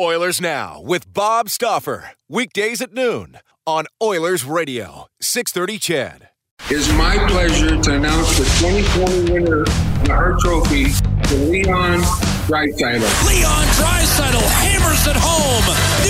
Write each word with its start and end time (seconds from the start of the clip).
Oilers 0.00 0.40
Now 0.40 0.80
with 0.80 1.12
Bob 1.12 1.50
Stauffer. 1.50 2.12
Weekdays 2.26 2.80
at 2.80 2.94
noon 2.94 3.38
on 3.66 3.84
Oilers 4.02 4.42
Radio, 4.42 5.06
630 5.20 5.78
CHED. 5.78 6.28
It 6.70 6.72
is 6.72 6.92
my 6.94 7.18
pleasure 7.28 7.80
to 7.80 7.94
announce 7.94 8.38
the 8.38 8.44
2020 8.60 9.32
winner 9.32 9.60
of 9.62 9.66
the 10.06 10.14
Hart 10.14 10.40
Trophy 10.40 10.86
to 11.28 11.34
Leon 11.36 12.00
Draisaitl. 12.48 13.04
Leon 13.28 13.66
Draisaitl 13.76 14.40
hammers 14.64 15.06
it 15.06 15.16
home. 15.18 16.01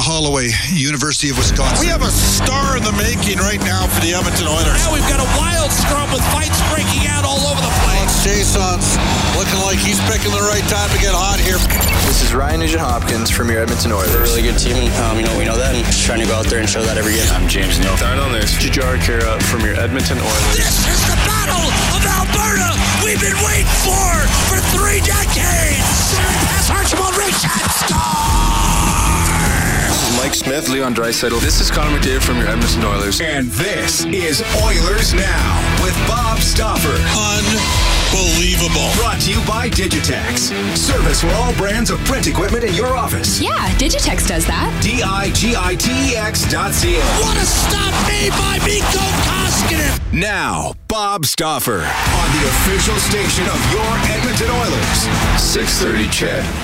Helpers. 0.00 0.14
Holloway, 0.14 0.50
University 0.72 1.30
of 1.30 1.38
Wisconsin. 1.38 1.78
We 1.78 1.90
have 1.90 2.02
a 2.02 2.10
star 2.10 2.76
in 2.76 2.82
the 2.82 2.94
making 2.98 3.38
right 3.38 3.60
now 3.62 3.86
for 3.86 4.00
the 4.02 4.14
Edmonton 4.14 4.46
Oilers. 4.46 4.78
Now 4.82 4.90
we've 4.94 5.06
got 5.06 5.22
a 5.22 5.30
wild 5.38 5.70
scrum 5.70 6.10
with 6.10 6.22
fights 6.34 6.58
breaking 6.70 7.06
out 7.10 7.22
all 7.22 7.42
over 7.46 7.60
the 7.60 7.74
place. 7.86 8.10
Jason's 8.26 8.98
looking 9.38 9.58
like 9.62 9.78
he's 9.78 10.00
picking 10.10 10.34
the 10.34 10.42
right 10.50 10.64
time 10.66 10.90
to 10.90 10.98
get 10.98 11.14
hot 11.14 11.38
here. 11.38 11.58
This 12.06 12.22
is 12.22 12.34
Ryan 12.34 12.60
Nugent 12.60 12.82
Hopkins 12.82 13.30
from 13.30 13.50
your 13.50 13.62
Edmonton 13.62 13.92
Oilers. 13.92 14.10
We're 14.14 14.26
a 14.26 14.28
really 14.30 14.42
good 14.42 14.58
team, 14.58 14.90
um, 15.06 15.18
you 15.18 15.24
know 15.26 15.34
we 15.38 15.44
know 15.44 15.58
that, 15.58 15.74
and 15.74 15.84
just 15.86 16.02
trying 16.02 16.20
to 16.20 16.28
go 16.28 16.34
out 16.34 16.46
there 16.46 16.58
and 16.58 16.68
show 16.68 16.82
that 16.82 16.98
every 16.98 17.14
game. 17.14 17.28
I'm 17.30 17.46
James 17.46 17.78
Neal. 17.78 17.96
Start 17.96 18.18
on 18.18 18.32
this. 18.32 18.54
Jujhar 18.58 18.98
Khaira 19.02 19.38
from 19.46 19.62
your 19.62 19.78
Edmonton 19.78 20.18
Oilers. 20.18 20.56
This 20.56 20.78
is 20.86 21.00
the 21.06 21.18
Battle 21.26 21.66
of 21.94 22.02
Alberta 22.02 22.70
we've 23.02 23.20
been 23.20 23.38
waiting 23.46 23.68
for 23.84 24.08
for 24.50 24.58
three 24.74 25.02
decades. 25.04 26.16
Pass 26.50 26.70
Archibald 26.70 27.14
Richard 27.18 27.66
score. 27.82 28.63
Mike 30.24 30.34
Smith, 30.34 30.70
Leon 30.70 30.94
Draisaitl. 30.94 31.38
This 31.42 31.60
is 31.60 31.70
Connor 31.70 31.98
McDavid 31.98 32.22
from 32.22 32.38
your 32.38 32.48
Edmonton 32.48 32.82
Oilers. 32.82 33.20
And 33.20 33.46
this 33.48 34.06
is 34.06 34.40
Oilers 34.64 35.12
Now 35.12 35.84
with 35.84 35.94
Bob 36.08 36.38
Stauffer. 36.38 36.96
Unbelievable. 37.12 38.88
Brought 38.96 39.20
to 39.20 39.30
you 39.30 39.46
by 39.46 39.68
Digitex. 39.68 40.48
Service 40.78 41.20
for 41.20 41.28
all 41.34 41.52
brands 41.56 41.90
of 41.90 41.98
print 42.06 42.26
equipment 42.26 42.64
in 42.64 42.72
your 42.72 42.96
office. 42.96 43.38
Yeah, 43.38 43.68
Digitex 43.76 44.26
does 44.26 44.46
that. 44.46 44.72
D-I-G-I-T-E-X 44.82 46.50
dot 46.50 46.72
C-A. 46.72 47.04
What 47.20 47.36
a 47.36 47.44
stop 47.44 47.92
made 48.08 48.32
by 48.32 48.56
Mikko 48.64 49.04
Koskinen. 49.28 50.00
Now, 50.18 50.72
Bob 50.88 51.26
Stauffer 51.26 51.84
on 51.84 52.28
the 52.40 52.48
official 52.48 52.96
station 52.96 53.44
of 53.44 53.60
your 53.70 53.92
Edmonton 54.08 54.48
Oilers. 54.56 55.04
630 55.36 56.08
CHED. 56.08 56.63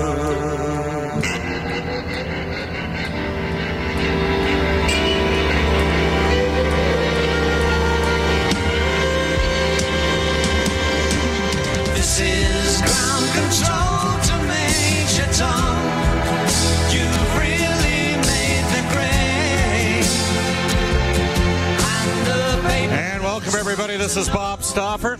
Stauffer. 24.71 25.17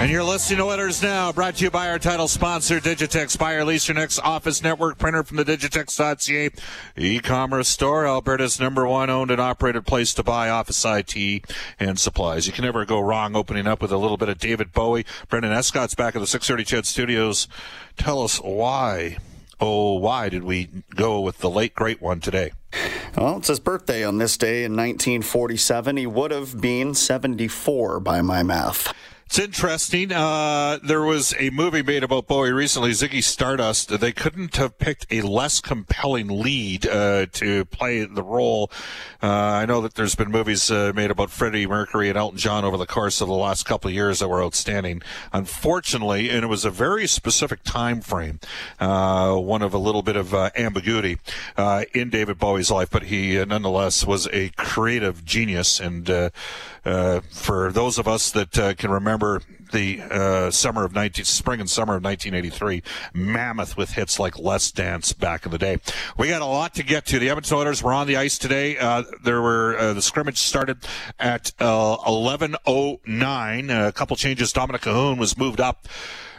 And 0.00 0.10
you're 0.10 0.24
listening 0.24 0.60
to 0.60 0.64
Oilers 0.64 1.02
Now, 1.02 1.30
brought 1.30 1.56
to 1.56 1.64
you 1.64 1.70
by 1.70 1.90
our 1.90 1.98
title 1.98 2.26
sponsor, 2.26 2.80
Digitex. 2.80 3.38
Buy 3.38 3.52
or 3.52 3.66
lease 3.66 3.86
your 3.86 3.94
next 3.94 4.18
office 4.20 4.62
network 4.62 4.96
printer 4.96 5.22
from 5.24 5.36
the 5.36 5.44
Digitex.ca 5.44 6.48
e-commerce 6.96 7.68
store, 7.68 8.06
Alberta's 8.06 8.58
number 8.58 8.86
one 8.86 9.10
owned 9.10 9.30
and 9.30 9.42
operated 9.42 9.84
place 9.84 10.14
to 10.14 10.22
buy 10.22 10.48
office 10.48 10.82
IT 10.86 11.44
and 11.78 11.98
supplies. 11.98 12.46
You 12.46 12.54
can 12.54 12.64
never 12.64 12.86
go 12.86 12.98
wrong 12.98 13.36
opening 13.36 13.66
up 13.66 13.82
with 13.82 13.92
a 13.92 13.98
little 13.98 14.16
bit 14.16 14.30
of 14.30 14.38
David 14.38 14.72
Bowie. 14.72 15.04
Brendan 15.28 15.52
Escott's 15.52 15.94
back 15.94 16.16
at 16.16 16.20
the 16.20 16.26
630 16.26 16.64
Ched 16.64 16.86
Studios. 16.86 17.48
Tell 17.98 18.22
us 18.22 18.38
why. 18.38 19.18
Oh, 19.60 19.98
why 19.98 20.30
did 20.30 20.44
we 20.44 20.70
go 20.94 21.20
with 21.20 21.38
the 21.38 21.50
late 21.50 21.74
great 21.74 22.00
one 22.00 22.20
today? 22.20 22.52
Well, 23.16 23.38
it's 23.38 23.48
his 23.48 23.60
birthday 23.60 24.04
on 24.04 24.18
this 24.18 24.36
day 24.36 24.64
in 24.64 24.72
1947. 24.72 25.96
He 25.96 26.06
would 26.06 26.30
have 26.32 26.60
been 26.60 26.92
74 26.92 27.98
by 28.00 28.20
my 28.20 28.42
math. 28.42 28.92
It's 29.26 29.40
interesting. 29.40 30.12
Uh, 30.12 30.78
there 30.84 31.02
was 31.02 31.34
a 31.40 31.50
movie 31.50 31.82
made 31.82 32.04
about 32.04 32.28
Bowie 32.28 32.52
recently, 32.52 32.92
Ziggy 32.92 33.24
Stardust. 33.24 33.88
They 33.98 34.12
couldn't 34.12 34.54
have 34.54 34.78
picked 34.78 35.04
a 35.10 35.20
less 35.22 35.60
compelling 35.60 36.28
lead 36.28 36.86
uh, 36.86 37.26
to 37.32 37.64
play 37.64 38.04
the 38.04 38.22
role. 38.22 38.70
Uh, 39.20 39.26
I 39.26 39.66
know 39.66 39.80
that 39.80 39.94
there's 39.94 40.14
been 40.14 40.30
movies 40.30 40.70
uh, 40.70 40.92
made 40.94 41.10
about 41.10 41.30
Freddie 41.30 41.66
Mercury 41.66 42.08
and 42.08 42.16
Elton 42.16 42.38
John 42.38 42.64
over 42.64 42.76
the 42.76 42.86
course 42.86 43.20
of 43.20 43.26
the 43.26 43.34
last 43.34 43.64
couple 43.64 43.88
of 43.88 43.94
years 43.94 44.20
that 44.20 44.28
were 44.28 44.42
outstanding. 44.42 45.02
Unfortunately, 45.32 46.30
and 46.30 46.44
it 46.44 46.48
was 46.48 46.64
a 46.64 46.70
very 46.70 47.08
specific 47.08 47.64
time 47.64 48.00
frame, 48.00 48.38
uh, 48.78 49.34
one 49.34 49.60
of 49.60 49.74
a 49.74 49.78
little 49.78 50.02
bit 50.02 50.14
of 50.14 50.34
uh, 50.34 50.50
ambiguity 50.56 51.18
uh, 51.56 51.84
in 51.92 52.10
David 52.10 52.38
Bowie's 52.38 52.70
life, 52.70 52.90
but 52.90 53.02
he 53.04 53.44
nonetheless 53.44 54.06
was 54.06 54.28
a 54.32 54.50
creative 54.50 55.24
genius 55.24 55.80
and. 55.80 56.30
Uh, 56.86 57.20
for 57.30 57.72
those 57.72 57.98
of 57.98 58.06
us 58.06 58.30
that 58.30 58.56
uh, 58.56 58.72
can 58.74 58.92
remember 58.92 59.42
the 59.72 60.00
uh, 60.02 60.50
summer 60.52 60.84
of 60.84 60.94
19, 60.94 61.24
spring 61.24 61.58
and 61.58 61.68
summer 61.68 61.96
of 61.96 62.04
1983. 62.04 62.80
Mammoth 63.12 63.76
with 63.76 63.90
hits 63.90 64.20
like 64.20 64.38
Let's 64.38 64.70
Dance 64.70 65.12
back 65.12 65.44
in 65.44 65.50
the 65.50 65.58
day. 65.58 65.78
We 66.16 66.28
got 66.28 66.42
a 66.42 66.46
lot 66.46 66.74
to 66.74 66.84
get 66.84 67.04
to. 67.06 67.18
The 67.18 67.28
Edmonton 67.28 67.56
Oilers 67.56 67.82
were 67.82 67.92
on 67.92 68.06
the 68.06 68.16
ice 68.16 68.38
today. 68.38 68.78
Uh, 68.78 69.02
there 69.24 69.42
were 69.42 69.76
uh, 69.76 69.94
the 69.94 70.02
scrimmage 70.02 70.38
started 70.38 70.86
at 71.18 71.50
11:09. 71.58 73.70
Uh, 73.70 73.88
a 73.88 73.92
couple 73.92 74.16
changes. 74.16 74.52
Dominik 74.52 74.82
Kahun 74.82 75.18
was 75.18 75.36
moved 75.36 75.60
up 75.60 75.88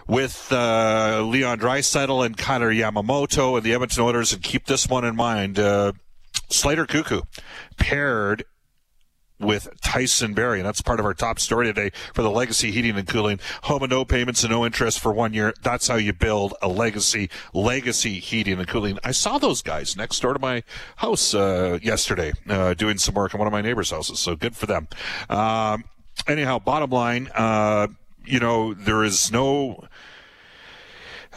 with 0.08 0.48
uh, 0.52 1.24
Leon 1.24 1.60
Draisaitl 1.60 2.26
and 2.26 2.38
Kailer 2.38 2.72
Yamamoto 2.72 3.58
and 3.58 3.66
the 3.66 3.74
Edmonton 3.74 4.04
Oilers. 4.04 4.32
And 4.32 4.42
keep 4.42 4.66
this 4.66 4.88
one 4.88 5.04
in 5.04 5.18
mind: 5.18 5.60
uh, 5.60 5.92
Slater 6.50 6.86
Koekkoek 6.86 7.24
paired 7.78 8.46
with 9.40 9.70
Tyson 9.82 10.34
Barrie. 10.34 10.60
And 10.60 10.68
that's 10.68 10.82
part 10.82 11.00
of 11.00 11.06
our 11.06 11.14
top 11.14 11.40
story 11.40 11.68
today 11.68 11.92
for 12.14 12.22
the 12.22 12.32
legacy 12.32 12.72
heating 12.72 12.98
and 12.98 13.08
cooling. 13.08 13.40
Home 13.64 13.84
and 13.84 13.92
no 13.92 14.06
payments 14.06 14.44
and 14.44 14.52
no 14.52 14.66
interest 14.66 15.00
for 15.00 15.12
one 15.12 15.34
year. 15.34 15.54
That's 15.62 15.88
how 15.88 15.96
you 15.96 16.14
build 16.14 16.54
a 16.62 16.68
legacy, 16.68 17.30
legacy 17.54 18.20
heating 18.20 18.60
and 18.60 18.68
cooling. 18.68 19.00
I 19.04 19.12
saw 19.12 19.38
those 19.38 19.62
guys 19.62 19.96
next 19.96 20.20
door 20.22 20.34
to 20.34 20.40
my 20.40 20.64
house, 20.98 21.34
uh, 21.34 21.80
yesterday, 21.82 22.34
uh, 22.50 22.74
doing 22.74 22.98
some 22.98 23.16
work 23.16 23.34
in 23.34 23.40
one 23.40 23.48
of 23.48 23.54
my 23.54 23.62
neighbor's 23.62 23.92
houses. 23.92 24.20
So 24.20 24.36
good 24.36 24.56
for 24.56 24.66
them. 24.66 24.88
Um, 25.30 25.86
anyhow, 26.28 26.60
bottom 26.60 26.90
line, 26.90 27.30
uh, 27.36 27.88
you 28.26 28.40
know, 28.40 28.74
there 28.74 29.04
is 29.04 29.32
no, 29.32 29.88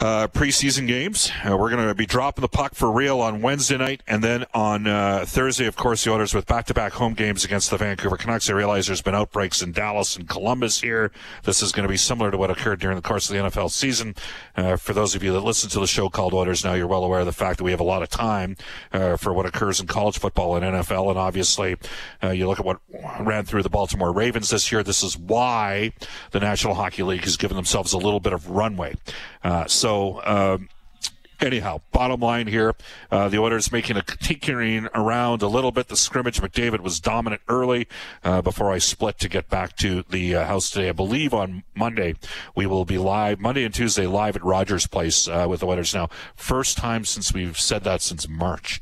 uh, 0.01 0.27
preseason 0.29 0.87
games. 0.87 1.31
Uh, 1.47 1.55
we're 1.55 1.69
going 1.69 1.87
to 1.87 1.93
be 1.93 2.07
dropping 2.07 2.41
the 2.41 2.47
puck 2.47 2.73
for 2.73 2.91
real 2.91 3.19
on 3.19 3.41
Wednesday 3.41 3.77
night, 3.77 4.01
and 4.07 4.23
then 4.23 4.45
on 4.51 4.87
uh, 4.87 5.23
Thursday, 5.27 5.67
of 5.67 5.75
course, 5.75 6.03
the 6.03 6.11
Oilers 6.11 6.33
with 6.33 6.47
back-to-back 6.47 6.93
home 6.93 7.13
games 7.13 7.45
against 7.45 7.69
the 7.69 7.77
Vancouver 7.77 8.17
Canucks. 8.17 8.49
I 8.49 8.53
realize 8.53 8.87
there's 8.87 9.03
been 9.03 9.13
outbreaks 9.13 9.61
in 9.61 9.73
Dallas 9.73 10.15
and 10.15 10.27
Columbus 10.27 10.81
here. 10.81 11.11
This 11.43 11.61
is 11.61 11.71
going 11.71 11.83
to 11.83 11.89
be 11.89 11.97
similar 11.97 12.31
to 12.31 12.37
what 12.37 12.49
occurred 12.49 12.79
during 12.79 12.95
the 12.95 13.03
course 13.03 13.29
of 13.29 13.35
the 13.35 13.43
NFL 13.43 13.69
season. 13.69 14.15
Uh, 14.55 14.75
for 14.75 14.93
those 14.93 15.13
of 15.13 15.21
you 15.21 15.33
that 15.33 15.41
listen 15.41 15.69
to 15.69 15.79
the 15.79 15.85
show 15.85 16.09
called 16.09 16.33
Oilers 16.33 16.65
now, 16.65 16.73
you're 16.73 16.87
well 16.87 17.03
aware 17.03 17.19
of 17.19 17.27
the 17.27 17.31
fact 17.31 17.59
that 17.59 17.63
we 17.63 17.71
have 17.71 17.79
a 17.79 17.83
lot 17.83 18.01
of 18.01 18.09
time 18.09 18.57
uh, 18.91 19.17
for 19.17 19.31
what 19.33 19.45
occurs 19.45 19.79
in 19.79 19.85
college 19.85 20.17
football 20.17 20.55
and 20.55 20.65
NFL, 20.65 21.09
and 21.09 21.19
obviously, 21.19 21.75
uh, 22.23 22.29
you 22.29 22.47
look 22.47 22.59
at 22.59 22.65
what 22.65 22.79
ran 23.19 23.45
through 23.45 23.61
the 23.61 23.69
Baltimore 23.69 24.11
Ravens 24.11 24.49
this 24.49 24.71
year. 24.71 24.81
This 24.81 25.03
is 25.03 25.15
why 25.15 25.93
the 26.31 26.39
National 26.39 26.73
Hockey 26.73 27.03
League 27.03 27.23
has 27.23 27.37
given 27.37 27.55
themselves 27.55 27.93
a 27.93 27.99
little 27.99 28.19
bit 28.19 28.33
of 28.33 28.49
runway. 28.49 28.95
so 29.67 29.90
so, 29.91 30.23
um, 30.23 30.69
anyhow, 31.41 31.81
bottom 31.91 32.21
line 32.21 32.47
here, 32.47 32.73
uh, 33.11 33.27
the 33.27 33.39
Oilers 33.39 33.73
making 33.73 33.97
a 33.97 34.01
tinkering 34.01 34.87
around 34.95 35.41
a 35.41 35.49
little 35.49 35.73
bit. 35.73 35.89
The 35.89 35.97
scrimmage, 35.97 36.39
McDavid 36.39 36.79
was 36.79 37.01
dominant 37.01 37.41
early 37.49 37.89
uh, 38.23 38.41
before 38.41 38.71
I 38.71 38.77
split 38.77 39.19
to 39.19 39.27
get 39.27 39.49
back 39.49 39.75
to 39.77 40.05
the 40.09 40.35
uh, 40.35 40.45
house 40.45 40.71
today. 40.71 40.87
I 40.87 40.93
believe 40.93 41.33
on 41.33 41.63
Monday 41.75 42.15
we 42.55 42.65
will 42.65 42.85
be 42.85 42.97
live, 42.97 43.41
Monday 43.41 43.65
and 43.65 43.73
Tuesday 43.73 44.07
live 44.07 44.37
at 44.37 44.45
Rogers 44.45 44.87
Place 44.87 45.27
uh, 45.27 45.45
with 45.49 45.59
the 45.59 45.67
Oilers. 45.67 45.93
Now, 45.93 46.07
first 46.37 46.77
time 46.77 47.03
since 47.03 47.33
we've 47.33 47.59
said 47.59 47.83
that 47.83 48.01
since 48.01 48.29
March. 48.29 48.81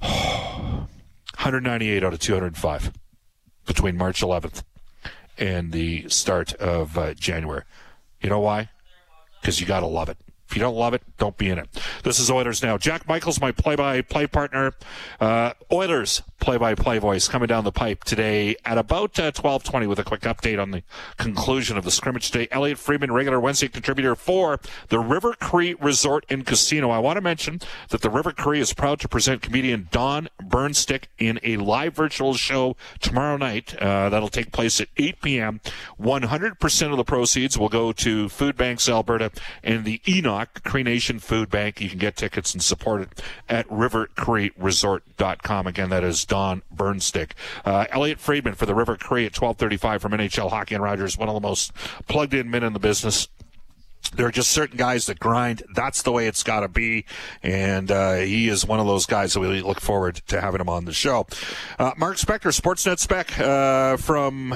198 0.00 2.02
out 2.02 2.12
of 2.12 2.18
205 2.18 2.92
between 3.64 3.96
March 3.96 4.22
11th 4.22 4.64
and 5.38 5.70
the 5.70 6.08
start 6.08 6.52
of 6.54 6.98
uh, 6.98 7.14
January. 7.14 7.62
You 8.20 8.30
know 8.30 8.40
why? 8.40 8.70
Because 9.40 9.60
you 9.60 9.66
got 9.66 9.80
to 9.80 9.86
love 9.86 10.08
it. 10.08 10.16
If 10.48 10.56
you 10.56 10.62
don't 10.62 10.76
love 10.76 10.94
it, 10.94 11.02
don't 11.18 11.36
be 11.36 11.50
in 11.50 11.58
it. 11.58 11.68
This 12.04 12.18
is 12.18 12.30
Oilers 12.30 12.62
Now. 12.62 12.78
Jack 12.78 13.06
Michaels, 13.06 13.38
my 13.38 13.52
play-by-play 13.52 14.28
partner. 14.28 14.72
Uh, 15.20 15.52
Oilers 15.70 16.22
play-by-play 16.40 16.98
voice 16.98 17.28
coming 17.28 17.46
down 17.46 17.64
the 17.64 17.72
pipe 17.72 18.04
today 18.04 18.56
at 18.64 18.78
about 18.78 19.18
uh, 19.18 19.30
12:20 19.32 19.86
with 19.88 19.98
a 19.98 20.04
quick 20.04 20.22
update 20.22 20.60
on 20.60 20.70
the 20.70 20.82
conclusion 21.16 21.76
of 21.76 21.84
the 21.84 21.90
scrimmage 21.90 22.30
today. 22.30 22.48
Elliotte 22.50 22.78
Friedman, 22.78 23.12
regular 23.12 23.40
Wednesday 23.40 23.68
contributor 23.68 24.14
for 24.14 24.60
the 24.88 24.98
River 24.98 25.34
Cree 25.34 25.74
Resort 25.74 26.24
and 26.28 26.46
Casino. 26.46 26.90
I 26.90 26.98
want 26.98 27.16
to 27.16 27.20
mention 27.20 27.60
that 27.90 28.02
the 28.02 28.10
River 28.10 28.32
Cree 28.32 28.60
is 28.60 28.72
proud 28.72 29.00
to 29.00 29.08
present 29.08 29.42
comedian 29.42 29.88
Don 29.90 30.28
Burnstick 30.42 31.04
in 31.18 31.40
a 31.42 31.56
live 31.56 31.94
virtual 31.94 32.34
show 32.34 32.76
tomorrow 33.00 33.36
night. 33.36 33.76
Uh, 33.76 34.08
that'll 34.08 34.28
take 34.28 34.52
place 34.52 34.80
at 34.80 34.88
8 34.96 35.20
p.m. 35.22 35.60
100% 36.00 36.90
of 36.90 36.96
the 36.96 37.04
proceeds 37.04 37.58
will 37.58 37.68
go 37.68 37.92
to 37.92 38.28
Food 38.28 38.56
Banks 38.56 38.88
Alberta 38.88 39.30
and 39.62 39.84
the 39.84 40.00
Enoch 40.08 40.62
Cree 40.64 40.82
Nation 40.82 41.18
Food 41.18 41.50
Bank. 41.50 41.80
You 41.80 41.88
can 41.88 41.98
get 41.98 42.16
tickets 42.16 42.52
and 42.54 42.62
support 42.62 43.02
it 43.02 43.22
at 43.48 43.68
rivercreeresort.com. 43.68 45.66
Again, 45.66 45.90
that 45.90 46.04
is 46.04 46.24
Don 46.28 46.62
Burnstick. 46.74 47.32
Uh, 47.64 47.86
Elliotte 47.90 48.20
Friedman 48.20 48.54
for 48.54 48.66
the 48.66 48.74
River 48.74 48.96
Cree 48.96 49.26
at 49.26 49.36
1235 49.36 50.02
from 50.02 50.12
NHL 50.12 50.50
Hockey 50.50 50.74
and 50.74 50.84
Rogers, 50.84 51.18
one 51.18 51.28
of 51.28 51.34
the 51.34 51.40
most 51.40 51.72
plugged 52.06 52.34
in 52.34 52.50
men 52.50 52.62
in 52.62 52.72
the 52.72 52.78
business 52.78 53.28
there 54.14 54.26
are 54.26 54.30
just 54.32 54.50
certain 54.50 54.76
guys 54.76 55.06
that 55.06 55.18
grind. 55.18 55.62
That's 55.74 56.02
the 56.02 56.12
way 56.12 56.26
it's 56.26 56.42
got 56.42 56.60
to 56.60 56.68
be. 56.68 57.04
And 57.42 57.90
uh, 57.90 58.16
he 58.16 58.48
is 58.48 58.64
one 58.64 58.80
of 58.80 58.86
those 58.86 59.06
guys 59.06 59.34
that 59.34 59.40
we 59.40 59.60
look 59.60 59.80
forward 59.80 60.16
to 60.28 60.40
having 60.40 60.60
him 60.60 60.68
on 60.68 60.84
the 60.84 60.92
show. 60.92 61.26
Uh, 61.78 61.92
Mark 61.96 62.16
Spector, 62.16 62.58
Sportsnet 62.58 62.98
Spec 62.98 63.38
uh, 63.38 63.96
from 63.96 64.54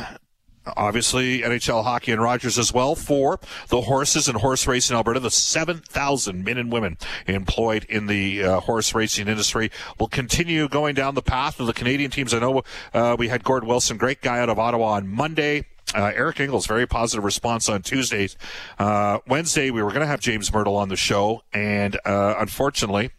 obviously 0.66 1.40
NHL 1.40 1.84
hockey 1.84 2.12
and 2.12 2.22
Rogers 2.22 2.58
as 2.58 2.72
well 2.72 2.94
for 2.94 3.40
the 3.68 3.82
horses 3.82 4.28
and 4.28 4.38
horse 4.38 4.66
racing 4.66 4.96
Alberta. 4.96 5.20
The 5.20 5.30
7,000 5.30 6.44
men 6.44 6.58
and 6.58 6.72
women 6.72 6.98
employed 7.26 7.84
in 7.88 8.06
the 8.06 8.42
uh, 8.42 8.60
horse 8.60 8.94
racing 8.94 9.28
industry 9.28 9.70
will 9.98 10.08
continue 10.08 10.68
going 10.68 10.94
down 10.94 11.14
the 11.14 11.22
path 11.22 11.60
of 11.60 11.66
the 11.66 11.72
Canadian 11.72 12.10
teams. 12.10 12.32
I 12.34 12.38
know 12.38 12.62
uh, 12.94 13.16
we 13.18 13.28
had 13.28 13.44
Gord 13.44 13.64
Wilson, 13.64 13.96
great 13.96 14.20
guy 14.22 14.38
out 14.38 14.48
of 14.48 14.58
Ottawa 14.58 14.92
on 14.92 15.08
Monday. 15.08 15.66
Uh, 15.94 16.10
Eric 16.14 16.40
Engels, 16.40 16.66
very 16.66 16.86
positive 16.86 17.22
response 17.22 17.68
on 17.68 17.82
Tuesdays. 17.82 18.36
Uh, 18.78 19.18
Wednesday, 19.26 19.70
we 19.70 19.82
were 19.82 19.90
going 19.90 20.00
to 20.00 20.06
have 20.06 20.20
James 20.20 20.48
Mirtle 20.50 20.76
on 20.76 20.88
the 20.88 20.96
show, 20.96 21.42
and 21.52 21.98
uh, 22.06 22.36
unfortunately, 22.38 23.10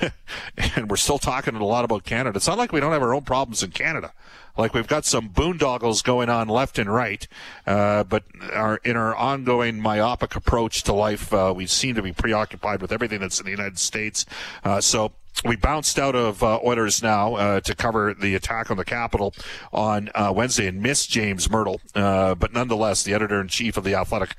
and 0.56 0.90
we're 0.90 0.96
still 0.96 1.18
talking 1.18 1.54
a 1.54 1.64
lot 1.64 1.84
about 1.84 2.02
Canada. 2.02 2.36
It's 2.36 2.48
not 2.48 2.58
like 2.58 2.72
we 2.72 2.80
don't 2.80 2.92
have 2.92 3.02
our 3.02 3.14
own 3.14 3.22
problems 3.22 3.62
in 3.62 3.70
Canada. 3.70 4.12
Like 4.56 4.74
we've 4.74 4.86
got 4.86 5.04
some 5.04 5.28
boondoggles 5.28 6.02
going 6.02 6.28
on 6.28 6.48
left 6.48 6.78
and 6.78 6.92
right, 6.92 7.26
uh, 7.66 8.04
but 8.04 8.24
our, 8.52 8.76
in 8.78 8.96
our 8.96 9.14
ongoing 9.14 9.80
myopic 9.80 10.34
approach 10.34 10.82
to 10.84 10.92
life, 10.92 11.32
uh, 11.32 11.52
we 11.54 11.66
seem 11.66 11.94
to 11.94 12.02
be 12.02 12.12
preoccupied 12.12 12.80
with 12.80 12.92
everything 12.92 13.20
that's 13.20 13.38
in 13.38 13.44
the 13.44 13.50
United 13.50 13.78
States. 13.78 14.24
Uh, 14.64 14.80
so 14.80 15.12
we 15.44 15.56
bounced 15.56 15.98
out 15.98 16.14
of 16.14 16.42
uh, 16.42 16.58
now 17.02 17.34
uh, 17.34 17.60
to 17.60 17.74
cover 17.74 18.14
the 18.14 18.34
attack 18.34 18.70
on 18.70 18.76
the 18.76 18.84
Capitol 18.84 19.34
on 19.72 20.08
uh, 20.14 20.32
Wednesday 20.34 20.66
and 20.66 20.82
missed 20.82 21.10
James 21.10 21.48
Mirtle. 21.48 21.78
uh, 21.94 22.34
but 22.34 22.52
nonetheless, 22.52 23.02
the 23.02 23.12
editor 23.12 23.40
in 23.40 23.48
chief 23.48 23.76
of 23.76 23.84
the 23.84 23.94
Athletic, 23.94 24.34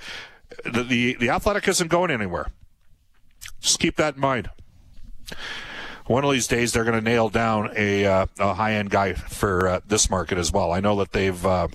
the, 0.63 0.83
the 0.83 1.15
the 1.15 1.29
Athletic 1.29 1.67
isn't 1.67 1.89
going 1.89 2.09
anywhere. 2.09 2.47
Just 3.61 3.79
keep 3.79 3.95
that 3.97 4.15
in 4.15 4.21
mind 4.21 4.49
one 6.07 6.23
of 6.23 6.31
these 6.31 6.47
days 6.47 6.73
they're 6.73 6.83
going 6.83 6.97
to 6.97 7.09
nail 7.09 7.29
down 7.29 7.71
a, 7.75 8.05
uh, 8.05 8.25
a 8.39 8.53
high 8.53 8.73
end 8.73 8.89
guy 8.89 9.13
for 9.13 9.67
uh, 9.67 9.79
this 9.87 10.09
market 10.09 10.37
as 10.37 10.51
well. 10.51 10.71
I 10.71 10.79
know 10.79 10.95
that 10.97 11.11
they've 11.11 11.45
uh, 11.45 11.67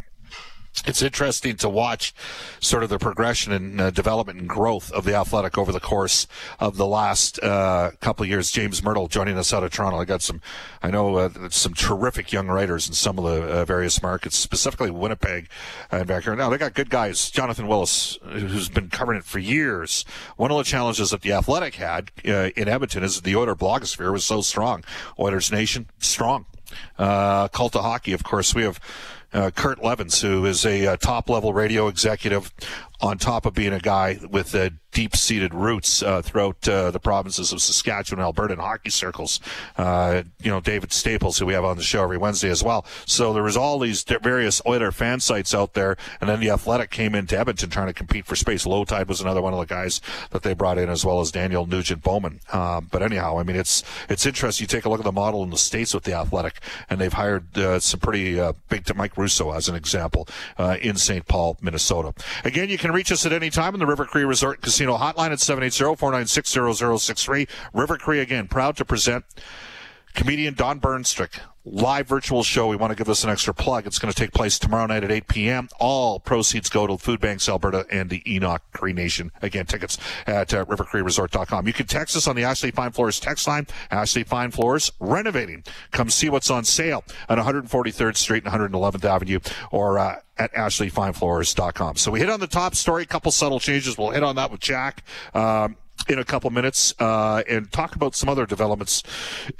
it's 0.87 1.03
interesting 1.03 1.57
to 1.57 1.69
watch 1.69 2.15
sort 2.61 2.83
of 2.83 2.91
the 2.91 2.99
progression 2.99 3.53
and 3.53 3.81
uh, 3.81 3.91
development 3.91 4.41
and 4.41 4.49
growth 4.49 4.91
of 4.93 5.05
the 5.05 5.15
athletic 5.15 5.57
over 5.57 5.71
the 5.71 5.81
course 5.81 6.27
of 6.59 6.77
the 6.77 6.87
last 6.87 7.43
uh, 7.43 7.93
couple 8.01 8.25
of 8.25 8.29
years. 8.29 8.51
James 8.51 8.81
Mirtle 8.81 9.09
joining 9.09 9.39
us 9.39 9.53
out 9.53 9.63
of 9.63 9.71
Toronto. 9.71 9.99
I 9.99 10.05
got 10.05 10.23
some, 10.23 10.41
I 10.83 10.91
know 10.91 11.17
uh, 11.17 11.31
some 11.51 11.75
terrific 11.75 12.33
young 12.33 12.49
writers 12.49 12.89
in 12.89 12.95
some 12.95 13.19
of 13.19 13.25
the 13.25 13.43
uh, 13.43 13.65
various 13.65 14.03
markets, 14.03 14.37
specifically 14.37 14.91
Winnipeg 14.91 15.49
and 15.91 16.07
back 16.07 16.25
here. 16.25 16.35
Now 16.35 16.51
they 16.51 16.59
got 16.59 16.75
good 16.75 16.91
guys. 16.91 17.31
Jonathan 17.31 17.67
Willis, 17.69 18.19
who's 18.23 18.69
been 18.69 18.89
covering 18.89 19.19
it 19.19 19.25
for 19.25 19.39
years. 19.39 20.05
One 20.37 20.51
of 20.51 20.57
the 20.57 20.65
challenges 20.65 21.11
that 21.11 21.23
the 21.23 21.33
athletic 21.33 21.77
had 21.77 22.11
uh, 22.27 22.51
in 22.57 22.69
Edmonton 22.69 23.03
is 23.03 23.23
the 23.23 23.37
Oiler 23.37 23.55
blogosphere 23.55 24.13
was 24.13 24.25
so 24.25 24.41
strong. 24.41 24.85
Oilers 25.19 25.53
Nation 25.53 25.87
strong. 25.99 26.47
Uh, 26.99 27.49
Cult 27.49 27.77
of 27.77 27.83
Hockey, 27.83 28.13
of 28.13 28.25
course, 28.25 28.55
we 28.55 28.63
have 28.63 28.81
Kurt 29.33 29.81
Leavins, 29.81 30.21
who 30.21 30.45
is 30.47 30.65
a, 30.65 30.85
a 30.85 30.93
uh, 30.93 30.97
top 30.97 31.31
level 31.31 31.53
radio 31.53 31.89
executive 31.89 32.53
on 33.03 33.19
top 33.19 33.45
of 33.47 33.53
being 33.53 33.73
a 33.73 33.81
guy 33.81 34.19
with 34.31 34.55
uh, 34.55 34.71
deep 34.93 35.17
seated 35.17 35.53
roots 35.53 36.03
uh, 36.03 36.23
throughout 36.23 36.69
uh, 36.69 36.91
the 36.91 37.01
provinces 37.01 37.53
of 37.53 37.61
Saskatchewan, 37.61 38.23
Alberta, 38.23 38.53
and 38.53 38.63
hockey 38.63 38.91
circles. 38.91 39.41
Uh, 39.77 40.23
you 40.41 40.51
know, 40.51 40.61
David 40.61 40.93
Staples, 40.93 41.39
who 41.39 41.47
we 41.47 41.55
have 41.55 41.65
on 41.65 41.77
the 41.77 41.83
show 41.83 42.03
every 42.03 42.19
Wednesday 42.19 42.51
as 42.51 42.63
well. 42.63 42.87
So 43.07 43.33
there 43.33 43.43
was 43.43 43.57
all 43.57 43.79
these 43.79 44.05
various 44.05 44.63
Oiler 44.67 44.93
fan 44.93 45.19
sites 45.19 45.55
out 45.55 45.75
there, 45.75 45.97
and 46.21 46.31
then 46.31 46.39
the 46.39 46.51
Athletic 46.51 46.91
came 46.91 47.15
into 47.15 47.37
Edmonton 47.37 47.71
trying 47.71 47.89
to 47.89 47.93
compete 47.93 48.27
for 48.27 48.37
space. 48.37 48.65
Lowetide 48.65 49.09
was 49.09 49.21
another 49.21 49.43
one 49.43 49.53
of 49.53 49.59
the 49.59 49.67
guys 49.67 50.01
that 50.31 50.43
they 50.43 50.55
brought 50.55 50.79
in, 50.79 50.89
as 50.89 51.05
well 51.05 51.21
as 51.21 51.33
Daniel 51.33 51.67
Nugent 51.67 52.03
Bowman. 52.03 52.41
Um, 52.53 52.89
but 52.93 53.03
anyhow, 53.03 53.39
I 53.39 53.43
mean, 53.43 53.57
it's 53.57 53.83
it's 54.09 54.27
interesting. 54.27 54.65
You 54.65 54.69
take 54.69 54.85
a 54.85 54.89
look 54.89 55.01
at 55.01 55.05
the 55.05 55.13
model 55.13 55.43
in 55.43 55.51
the 55.51 55.57
states 55.57 55.93
with 55.93 56.05
the 56.05 56.13
Athletic, 56.13 56.61
and 56.89 57.01
they've 57.01 57.13
hired 57.13 57.59
uh, 57.59 57.81
some 57.81 57.99
pretty 57.99 58.39
uh, 58.39 58.53
big. 58.69 58.83
To 58.83 58.95
Mike 58.95 59.17
Russo, 59.17 59.53
as 59.53 59.69
an 59.69 59.77
example, 59.77 60.27
in 60.59 60.97
St. 60.97 61.27
Paul, 61.27 61.57
Minnesota. 61.63 62.13
Again, 62.45 62.69
you 62.69 62.77
can 62.77 62.92
reach 62.93 63.13
us 63.13 63.27
at 63.27 63.33
any 63.33 63.51
time 63.51 63.75
in 63.75 63.81
the 63.81 63.87
River 63.87 64.05
Cree 64.05 64.25
Resort 64.25 64.61
Casino 64.61 64.97
hotline 64.97 65.31
at 65.31 65.39
780-496-0063. 65.39 67.49
River 67.73 67.97
Cree 67.97 68.21
again, 68.21 68.49
proud 68.49 68.77
to 68.77 68.85
present 68.85 69.25
comedian 70.15 70.55
Don 70.55 70.81
Burnstick 70.81 71.39
live 71.65 72.09
virtual 72.09 72.43
show. 72.43 72.69
We 72.69 72.77
want 72.77 72.91
to 72.91 72.97
give 72.97 73.07
this 73.07 73.25
an 73.25 73.31
extra 73.31 73.55
plug. 73.55 73.87
It's 73.87 73.99
going 73.99 74.13
to 74.13 74.19
take 74.19 74.33
place 74.33 74.59
tomorrow 74.59 74.87
night 74.87 75.05
at 75.05 75.11
8 75.11 75.29
p.m. 75.29 75.69
All 75.79 76.19
proceeds 76.19 76.69
go 76.69 76.87
to 76.87 76.99
Food 76.99 77.21
Banks 77.21 77.49
Alberta 77.49 77.87
and 77.91 78.11
the 78.11 78.23
Enoch 78.33 78.63
Cree 78.73 78.93
Nation. 78.93 79.31
Again, 79.43 79.67
tickets 79.67 79.99
at 80.27 80.53
uh, 80.53 80.65
rivercreeresort.com. 80.65 81.67
You 81.67 81.73
can 81.73 81.87
text 81.87 82.17
us 82.17 82.27
on 82.27 82.37
the 82.37 82.45
Ashley 82.45 82.71
Fine 82.71 82.93
Floors 82.93 83.21
text 83.21 83.47
line. 83.47 83.67
Ashley 83.91 84.25
Fine 84.25 84.51
Floors 84.51 84.93
renovating. 85.01 85.65
Come 85.91 86.11
see 86.11 86.29
what's 86.29 86.51
on 86.51 86.65
sale 86.65 87.05
on 87.29 87.39
143rd 87.39 88.17
Street 88.17 88.45
and 88.45 88.53
111th 88.73 89.05
Avenue 89.05 89.39
or 89.71 89.99
uh, 89.99 90.17
at 90.39 90.53
ashleyfinefloors.com. 90.55 91.97
So 91.97 92.11
we 92.11 92.21
hit 92.21 92.31
on 92.31 92.41
the 92.41 92.47
top 92.47 92.75
story, 92.75 93.05
a 93.05 93.07
couple 93.07 93.31
subtle 93.31 93.61
changes. 93.61 93.97
We'll 93.97 94.11
hit 94.11 94.23
on 94.23 94.37
that 94.37 94.51
with 94.51 94.61
Jack. 94.61 95.05
Um, 95.35 95.77
in 96.09 96.19
a 96.19 96.25
couple 96.25 96.51
minutes 96.51 96.95
uh, 96.99 97.43
and 97.49 97.71
talk 97.71 97.95
about 97.95 98.15
some 98.15 98.29
other 98.29 98.47
developments 98.47 99.03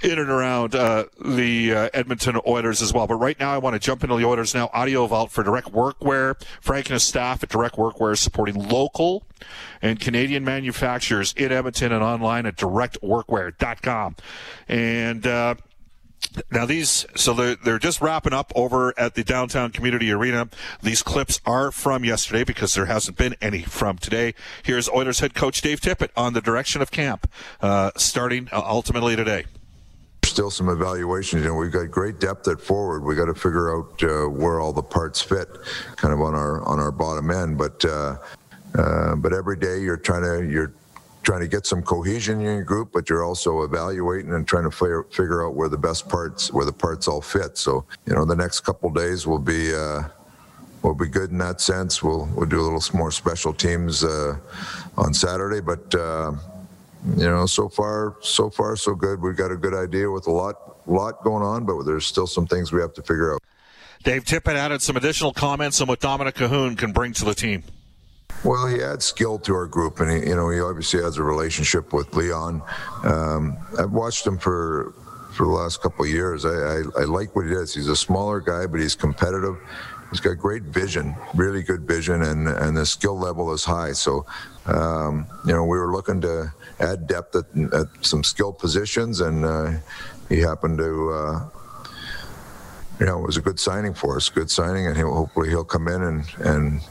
in 0.01 0.19
and 0.19 0.29
around 0.29 0.75
uh, 0.75 1.05
the 1.23 1.73
uh, 1.73 1.89
Edmonton 1.93 2.39
Oilers 2.45 2.81
as 2.81 2.93
well. 2.93 3.07
But 3.07 3.15
right 3.15 3.39
now, 3.39 3.53
I 3.53 3.57
want 3.57 3.75
to 3.75 3.79
jump 3.79 4.03
into 4.03 4.15
the 4.17 4.25
Oilers 4.25 4.53
now. 4.53 4.69
Audio 4.73 5.07
Vault 5.07 5.31
for 5.31 5.43
Direct 5.43 5.71
Workwear. 5.71 6.41
Frank 6.61 6.87
and 6.87 6.93
his 6.93 7.03
staff 7.03 7.43
at 7.43 7.49
Direct 7.49 7.75
Workwear 7.75 8.17
supporting 8.17 8.55
local 8.55 9.23
and 9.81 9.99
Canadian 9.99 10.43
manufacturers 10.43 11.33
in 11.33 11.51
Edmonton 11.51 11.91
and 11.91 12.03
online 12.03 12.45
at 12.45 12.55
directworkwear.com. 12.55 14.15
And 14.67 15.27
uh, 15.27 15.55
now 16.51 16.65
these, 16.65 17.05
so 17.15 17.33
they're, 17.33 17.55
they're 17.55 17.79
just 17.79 18.01
wrapping 18.01 18.33
up 18.33 18.51
over 18.55 18.93
at 18.97 19.15
the 19.15 19.23
downtown 19.23 19.71
community 19.71 20.11
arena. 20.11 20.49
These 20.81 21.03
clips 21.03 21.39
are 21.45 21.71
from 21.71 22.03
yesterday 22.03 22.43
because 22.43 22.73
there 22.73 22.85
hasn't 22.85 23.17
been 23.17 23.35
any 23.41 23.61
from 23.61 23.97
today. 23.97 24.33
Here's 24.63 24.89
Oilers 24.89 25.19
head 25.19 25.33
coach 25.33 25.61
Dave 25.61 25.81
Tippett 25.81 26.09
on 26.15 26.33
the 26.33 26.41
direction 26.41 26.81
of 26.81 26.91
camp, 26.91 27.29
uh, 27.61 27.91
starting 27.95 28.49
uh, 28.51 28.61
ultimately 28.65 29.15
today 29.15 29.45
still 30.33 30.49
some 30.49 30.67
evaluations. 30.67 31.43
You 31.43 31.49
know, 31.49 31.55
we've 31.55 31.71
got 31.71 31.91
great 31.91 32.19
depth 32.19 32.47
at 32.47 32.59
forward. 32.59 33.03
We 33.03 33.13
got 33.13 33.25
to 33.25 33.35
figure 33.35 33.75
out 33.75 34.01
uh, 34.01 34.27
where 34.27 34.59
all 34.59 34.73
the 34.73 34.81
parts 34.81 35.21
fit, 35.21 35.47
kind 35.95 36.13
of 36.13 36.21
on 36.21 36.33
our 36.33 36.63
on 36.63 36.79
our 36.79 36.91
bottom 36.91 37.29
end. 37.29 37.57
But 37.57 37.85
uh, 37.85 38.17
uh, 38.75 39.15
but 39.15 39.33
every 39.33 39.57
day 39.57 39.79
you're 39.79 39.97
trying 39.97 40.23
to 40.23 40.49
you're 40.49 40.73
trying 41.23 41.39
to 41.39 41.47
get 41.47 41.65
some 41.65 41.81
cohesion 41.81 42.39
in 42.39 42.45
your 42.45 42.63
group, 42.63 42.91
but 42.93 43.09
you're 43.09 43.23
also 43.23 43.63
evaluating 43.63 44.33
and 44.33 44.47
trying 44.47 44.65
to 44.65 44.71
figure, 44.71 45.03
figure 45.03 45.45
out 45.45 45.55
where 45.55 45.69
the 45.69 45.77
best 45.77 46.07
parts, 46.09 46.51
where 46.51 46.65
the 46.65 46.73
parts 46.73 47.07
all 47.07 47.21
fit. 47.21 47.57
So, 47.57 47.85
you 48.05 48.13
know, 48.13 48.25
the 48.25 48.35
next 48.35 48.61
couple 48.61 48.89
days 48.91 49.25
will 49.25 49.39
be 49.39 49.73
uh, 49.73 50.03
will 50.83 50.93
be 50.93 51.07
good 51.07 51.31
in 51.31 51.37
that 51.39 51.61
sense. 51.61 52.03
We'll 52.03 52.27
we'll 52.35 52.49
do 52.49 52.59
a 52.59 52.63
little 52.63 52.83
more 52.93 53.11
special 53.11 53.53
teams 53.53 54.03
uh, 54.03 54.37
on 54.97 55.13
Saturday, 55.13 55.61
but 55.61 55.95
uh, 55.95 56.33
you 57.17 57.29
know, 57.29 57.45
so 57.45 57.69
far 57.69 58.15
so 58.21 58.49
far 58.49 58.75
so 58.75 58.93
good. 58.93 59.21
We've 59.21 59.37
got 59.37 59.51
a 59.51 59.57
good 59.57 59.73
idea 59.73 60.11
with 60.11 60.27
a 60.27 60.31
lot 60.31 60.87
lot 60.87 61.23
going 61.23 61.43
on, 61.43 61.65
but 61.65 61.83
there's 61.83 62.05
still 62.05 62.27
some 62.27 62.45
things 62.45 62.71
we 62.71 62.81
have 62.81 62.93
to 62.93 63.01
figure 63.01 63.33
out. 63.33 63.41
Dave 64.03 64.25
Tippett 64.25 64.55
added 64.55 64.81
some 64.81 64.97
additional 64.97 65.31
comments 65.31 65.79
on 65.79 65.87
what 65.87 66.01
Dominik 66.01 66.33
Kahun 66.33 66.77
can 66.77 66.91
bring 66.91 67.13
to 67.13 67.25
the 67.25 67.33
team. 67.33 67.63
Well, 68.43 68.67
he 68.67 68.81
adds 68.81 69.05
skill 69.05 69.39
to 69.39 69.53
our 69.53 69.67
group, 69.67 69.99
and 70.01 70.11
he, 70.11 70.29
you 70.29 70.35
know 70.35 70.49
he 70.49 70.59
obviously 70.59 71.01
has 71.01 71.17
a 71.17 71.23
relationship 71.23 71.93
with 71.93 72.13
Leon. 72.13 72.61
Um, 73.03 73.57
I've 73.79 73.91
watched 73.91 74.27
him 74.27 74.37
for 74.37 74.93
for 75.33 75.45
the 75.45 75.51
last 75.51 75.81
couple 75.81 76.05
of 76.05 76.11
years. 76.11 76.45
I, 76.45 76.49
I, 76.49 76.83
I 76.99 77.03
like 77.05 77.35
what 77.35 77.45
he 77.45 77.53
does. 77.53 77.73
He's 77.73 77.87
a 77.87 77.95
smaller 77.95 78.39
guy, 78.39 78.67
but 78.67 78.79
he's 78.79 78.95
competitive. 78.95 79.57
He's 80.11 80.19
got 80.19 80.37
great 80.37 80.63
vision, 80.63 81.15
really 81.33 81.63
good 81.63 81.87
vision, 81.87 82.21
and 82.21 82.47
and 82.47 82.77
the 82.77 82.85
skill 82.85 83.17
level 83.17 83.51
is 83.53 83.63
high. 83.63 83.93
So, 83.93 84.25
um, 84.67 85.25
you 85.47 85.53
know, 85.53 85.63
we 85.63 85.77
were 85.77 85.91
looking 85.91 86.21
to 86.21 86.53
add 86.79 87.07
depth 87.07 87.35
at, 87.35 87.45
at 87.73 87.87
some 88.01 88.23
skill 88.23 88.53
positions, 88.53 89.21
and 89.21 89.43
uh, 89.45 89.71
he 90.29 90.39
happened 90.39 90.77
to. 90.79 91.09
Uh, 91.11 91.49
you 92.99 93.07
know, 93.07 93.19
it 93.19 93.25
was 93.25 93.37
a 93.37 93.41
good 93.41 93.59
signing 93.59 93.93
for 93.93 94.15
us. 94.15 94.29
Good 94.29 94.51
signing, 94.51 94.85
and 94.85 94.95
he'll, 94.95 95.13
hopefully 95.13 95.49
he'll 95.49 95.63
come 95.63 95.87
in 95.87 96.03
and 96.03 96.25
and 96.39 96.81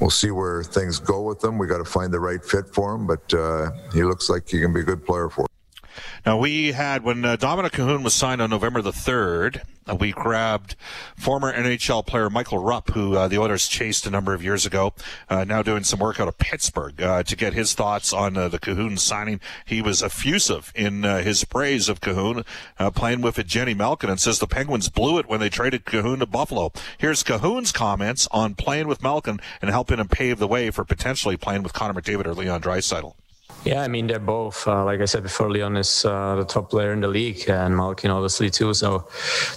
we'll 0.00 0.10
see 0.10 0.30
where 0.30 0.62
things 0.62 0.98
go 0.98 1.22
with 1.22 1.42
him. 1.42 1.58
We 1.58 1.66
got 1.66 1.78
to 1.78 1.84
find 1.84 2.12
the 2.12 2.20
right 2.20 2.44
fit 2.44 2.66
for 2.66 2.94
him, 2.94 3.06
but 3.06 3.32
uh, 3.34 3.70
he 3.92 4.02
looks 4.02 4.28
like 4.28 4.48
he 4.48 4.60
can 4.60 4.72
be 4.72 4.80
a 4.80 4.84
good 4.84 5.04
player 5.04 5.28
for. 5.28 5.42
Us. 5.42 5.48
Now 6.24 6.38
we 6.38 6.72
had 6.72 7.02
when 7.02 7.24
uh, 7.24 7.36
Dominik 7.36 7.70
Kahun 7.70 8.02
was 8.02 8.14
signed 8.14 8.40
on 8.40 8.50
November 8.50 8.82
the 8.82 8.92
third. 8.92 9.62
Uh, 9.88 9.94
we 9.94 10.12
grabbed 10.12 10.76
former 11.16 11.52
NHL 11.52 12.04
player 12.06 12.28
Michael 12.28 12.58
Rupp, 12.58 12.90
who 12.90 13.16
uh, 13.16 13.28
the 13.28 13.38
Oilers 13.38 13.68
chased 13.68 14.06
a 14.06 14.10
number 14.10 14.34
of 14.34 14.42
years 14.42 14.66
ago. 14.66 14.92
Uh, 15.28 15.44
now 15.44 15.62
doing 15.62 15.84
some 15.84 15.98
work 15.98 16.20
out 16.20 16.28
of 16.28 16.36
Pittsburgh 16.38 17.00
uh, 17.00 17.22
to 17.22 17.36
get 17.36 17.54
his 17.54 17.74
thoughts 17.74 18.12
on 18.12 18.36
uh, 18.36 18.48
the 18.48 18.58
Kahun 18.58 18.98
signing. 18.98 19.40
He 19.64 19.80
was 19.80 20.02
effusive 20.02 20.72
in 20.74 21.02
his 21.02 21.44
praise 21.44 21.88
of 21.88 22.00
Kahun, 22.00 22.44
playing 22.94 23.22
with 23.22 23.44
Jenny 23.46 23.74
Malkin, 23.74 24.10
and 24.10 24.20
says 24.20 24.38
the 24.38 24.46
Penguins 24.46 24.88
blew 24.88 25.18
it 25.18 25.28
when 25.28 25.40
they 25.40 25.48
traded 25.48 25.84
Kahun 25.84 26.18
to 26.18 26.26
Buffalo. 26.26 26.72
Here's 26.98 27.22
Kahun's 27.24 27.72
comments 27.72 28.28
on 28.30 28.54
playing 28.54 28.88
with 28.88 29.02
Malkin 29.02 29.40
and 29.62 29.70
helping 29.70 29.98
him 29.98 30.08
pave 30.08 30.38
the 30.38 30.48
way 30.48 30.70
for 30.70 30.84
potentially 30.84 31.36
playing 31.36 31.62
with 31.62 31.72
Connor 31.72 32.00
McDavid 32.00 32.26
or 32.26 32.34
Leon 32.34 32.60
Draisaitl. 32.60 33.14
Yeah, 33.64 33.82
I 33.82 33.88
mean 33.88 34.06
they're 34.06 34.18
both. 34.18 34.66
Uh, 34.66 34.84
like 34.84 35.00
I 35.00 35.04
said 35.04 35.24
before, 35.24 35.50
Leon 35.50 35.76
is 35.76 36.04
uh, 36.04 36.36
the 36.36 36.44
top 36.44 36.70
player 36.70 36.92
in 36.92 37.00
the 37.00 37.08
league, 37.08 37.48
and 37.48 37.76
Malkin 37.76 38.10
obviously 38.10 38.50
too. 38.50 38.72
So 38.72 39.08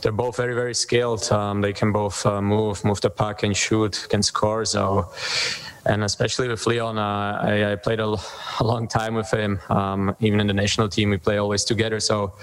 they're 0.02 0.12
both 0.12 0.38
very, 0.38 0.56
very 0.56 0.74
skilled. 0.74 1.32
Um, 1.32 1.62
they 1.62 1.72
can 1.72 1.92
both 1.92 2.26
uh, 2.26 2.42
move, 2.42 2.84
move 2.84 3.00
the 3.02 3.10
puck, 3.10 3.44
and 3.44 3.56
shoot, 3.56 4.08
can 4.10 4.24
score. 4.24 4.66
So, 4.66 5.10
and 5.86 6.04
especially 6.04 6.48
with 6.48 6.66
Leon, 6.66 6.98
uh, 6.98 7.40
I, 7.44 7.72
I, 7.72 7.76
played 7.76 8.00
a, 8.00 8.16
a, 8.60 8.64
long 8.64 8.88
time 8.88 9.14
with 9.16 9.32
him. 9.32 9.60
Um, 9.70 10.16
even 10.20 10.40
in 10.40 10.48
the 10.48 10.54
national 10.54 10.90
team, 10.90 11.12
we 11.12 11.18
play 11.18 11.38
always 11.38 11.64
together. 11.64 12.00
So 12.00 12.34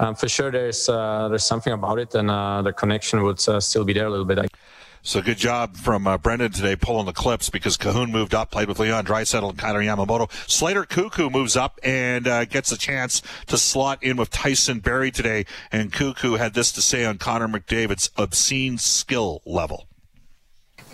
um, 0.00 0.14
for 0.14 0.28
sure, 0.28 0.50
there's 0.50 0.88
uh, 0.88 1.28
there's 1.28 1.44
something 1.44 1.72
about 1.72 1.98
it, 1.98 2.14
and 2.14 2.30
uh, 2.30 2.62
the 2.62 2.72
connection 2.72 3.22
would 3.22 3.40
still 3.40 3.84
be 3.84 3.92
there 3.92 4.06
a 4.06 4.10
little 4.10 4.24
bit. 4.24 4.50
So 5.06 5.20
good 5.20 5.36
job 5.36 5.76
from 5.76 6.06
uh, 6.06 6.16
Brendan 6.16 6.50
today 6.50 6.76
pulling 6.76 7.04
the 7.04 7.12
clips 7.12 7.50
because 7.50 7.76
Kahun 7.76 8.10
moved 8.10 8.34
up, 8.34 8.50
played 8.50 8.68
with 8.68 8.78
Leon 8.78 9.04
Draisaitl 9.04 9.50
and 9.50 9.58
Kailer 9.58 9.82
Yamamoto. 9.82 10.32
Slater 10.50 10.84
Koekkoek 10.84 11.30
moves 11.30 11.56
up 11.56 11.78
and 11.82 12.26
uh, 12.26 12.46
gets 12.46 12.72
a 12.72 12.78
chance 12.78 13.20
to 13.48 13.58
slot 13.58 14.02
in 14.02 14.16
with 14.16 14.30
Tyson 14.30 14.80
Barrie 14.80 15.10
today. 15.10 15.44
And 15.70 15.92
Koekkoek 15.92 16.38
had 16.38 16.54
this 16.54 16.72
to 16.72 16.80
say 16.80 17.04
on 17.04 17.18
Connor 17.18 17.48
McDavid's 17.48 18.12
obscene 18.16 18.78
skill 18.78 19.42
level. 19.44 19.88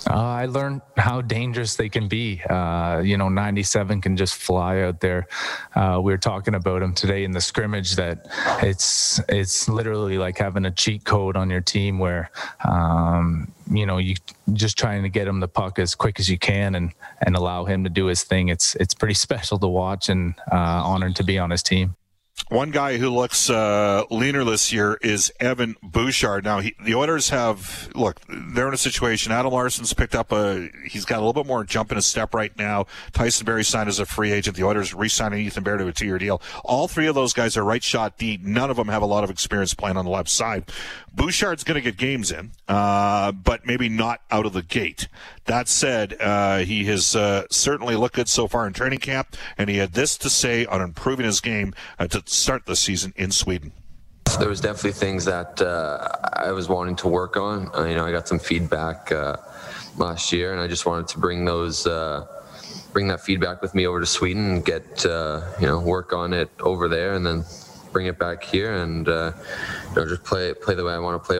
Uh, 0.09 0.14
I 0.14 0.47
learned 0.47 0.81
how 0.97 1.21
dangerous 1.21 1.76
they 1.76 1.88
can 1.88 2.09
be. 2.09 2.43
Uh, 2.43 3.02
you 3.05 3.17
know, 3.17 3.29
97 3.29 4.00
can 4.00 4.17
just 4.17 4.35
fly 4.35 4.81
out 4.81 5.00
there. 5.00 5.29
Uh, 5.76 6.00
we 6.02 6.11
were 6.11 6.19
talking 6.19 6.57
about 6.57 6.83
him 6.83 6.95
today 6.95 7.23
in 7.23 7.31
the 7.31 7.40
scrimmage 7.40 7.95
that 7.95 8.26
it's 8.62 9.21
it's 9.29 9.69
literally 9.69 10.19
like 10.19 10.38
having 10.38 10.64
a 10.64 10.71
cheat 10.71 11.05
code 11.05 11.37
on 11.37 11.49
your 11.49 11.61
team 11.61 11.99
where 12.00 12.31
um, 12.69 13.52
you 13.71 13.87
know 13.87 13.99
you 13.99 14.17
just 14.53 14.79
trying 14.79 15.03
to 15.03 15.09
get 15.09 15.27
him 15.27 15.41
the 15.41 15.49
puck 15.49 15.79
as 15.79 15.95
quick 15.95 16.19
as 16.21 16.29
you 16.29 16.39
can 16.39 16.75
and 16.75 16.93
and 17.25 17.37
allow 17.37 17.65
him 17.65 17.85
to 17.85 17.91
do 17.91 18.07
his 18.07 18.23
thing. 18.25 18.49
It's 18.49 18.75
it's 18.77 18.95
pretty 18.95 19.15
special 19.27 19.59
to 19.59 19.69
watch 19.69 20.09
and 20.09 20.35
uh, 20.53 20.83
honored 20.85 21.17
to 21.17 21.25
be 21.25 21.39
on 21.39 21.50
his 21.50 21.62
team. 21.62 21.97
One 22.50 22.73
guy 22.73 22.97
who 22.97 23.11
looks 23.11 23.49
uh, 23.49 24.02
leaner 24.11 24.42
this 24.42 24.73
year 24.73 24.99
is 25.02 25.33
Evan 25.38 25.76
Bouchard. 25.85 26.42
Now, 26.42 26.59
he, 26.59 26.75
the 26.85 26.97
Oilers 26.97 27.28
have, 27.28 27.88
look, 27.95 28.21
they're 28.28 28.66
in 28.66 28.75
a 28.75 28.76
situation. 28.76 29.30
Adam 29.30 29.52
Larsson's 29.52 29.92
picked 29.92 30.16
up 30.16 30.33
a, 30.33 30.69
he's 30.85 31.04
got 31.04 31.19
a 31.19 31.25
little 31.25 31.45
bit 31.45 31.47
more 31.47 31.62
jump 31.62 31.92
in 31.92 31.97
his 31.97 32.07
step 32.07 32.35
right 32.35 32.50
now. 32.59 32.87
Tyson 33.12 33.45
Barrie 33.45 33.62
signed 33.62 33.88
as 33.88 34.00
a 34.00 34.04
free 34.04 34.33
agent. 34.33 34.57
The 34.57 34.64
Oilers 34.64 34.92
re 34.92 35.09
signing 35.09 35.47
Ethan 35.47 35.62
Bear 35.62 35.76
to 35.76 35.87
a 35.87 35.92
two 35.92 36.07
year 36.07 36.19
deal. 36.19 36.42
All 36.64 36.88
three 36.88 37.07
of 37.07 37.14
those 37.14 37.33
guys 37.33 37.57
are 37.57 37.62
right 37.62 37.85
shot 37.85 38.19
D. 38.19 38.40
None 38.42 38.69
of 38.69 38.76
them 38.76 38.88
have 38.88 39.02
a 39.02 39.07
lot 39.07 39.23
of 39.23 39.30
experience 39.30 39.73
playing 39.73 39.97
on 39.97 40.04
the 40.04 40.11
left 40.11 40.28
side. 40.28 40.64
Bouchard's 41.14 41.64
going 41.64 41.76
to 41.76 41.80
get 41.80 41.97
games 41.97 42.33
in, 42.33 42.52
uh, 42.69 43.33
but 43.33 43.66
maybe 43.66 43.88
not 43.88 44.23
out 44.30 44.47
of 44.47 44.52
the 44.52 44.62
gate. 44.62 45.09
That 45.47 45.66
said, 45.66 46.16
uh, 46.21 46.59
he 46.59 46.85
has 46.85 47.16
uh, 47.16 47.47
certainly 47.50 47.97
looked 47.97 48.14
good 48.14 48.28
so 48.28 48.47
far 48.47 48.66
in 48.66 48.73
training 48.73 49.00
camp, 49.00 49.37
and 49.59 49.69
he 49.69 49.78
had 49.78 49.95
this 49.95 50.16
to 50.19 50.30
say 50.30 50.64
on 50.66 50.80
improving 50.80 51.26
his 51.26 51.40
game 51.40 51.75
uh, 51.99 52.07
to 52.09 52.23
start 52.40 52.66
the 52.66 52.76
season 52.76 53.12
in 53.16 53.30
Sweden. 53.30 53.73
There 54.38 54.49
was 54.49 54.61
definitely 54.61 54.92
things 54.92 55.25
that 55.25 55.61
uh, 55.61 56.09
I 56.32 56.52
was 56.52 56.68
wanting 56.68 56.97
to 56.97 57.09
work 57.09 57.37
on. 57.37 57.70
Uh, 57.75 57.85
you 57.85 57.97
know, 57.97 58.06
I 58.06 58.12
got 58.12 58.28
some 58.28 58.38
feedback 58.38 59.11
last 59.97 60.32
year, 60.32 60.52
and 60.52 60.61
I 60.61 60.66
just 60.66 60.87
wanted 60.87 61.09
to 61.09 61.18
bring 61.18 61.44
those 61.44 61.87
bring 62.92 63.09
that 63.09 63.20
feedback 63.20 63.62
with 63.62 63.75
me 63.75 63.87
over 63.87 64.00
to 64.00 64.06
Sweden 64.06 64.50
and 64.50 64.64
get 64.64 65.06
uh, 65.06 65.42
you 65.61 65.66
know 65.66 65.80
work 65.80 66.12
on 66.12 66.32
it 66.32 66.50
over 66.61 66.88
there, 66.88 67.14
and 67.14 67.25
then 67.25 67.44
bring 67.92 68.06
it 68.06 68.18
back 68.18 68.42
here 68.42 68.73
and 68.82 69.09
uh, 69.09 69.32
you 69.90 69.97
know 69.97 70.09
just 70.09 70.25
play 70.25 70.54
play 70.54 70.75
the 70.75 70.85
way 70.85 70.92
I 70.92 70.99
want 70.99 71.23
to 71.23 71.26
play. 71.26 71.39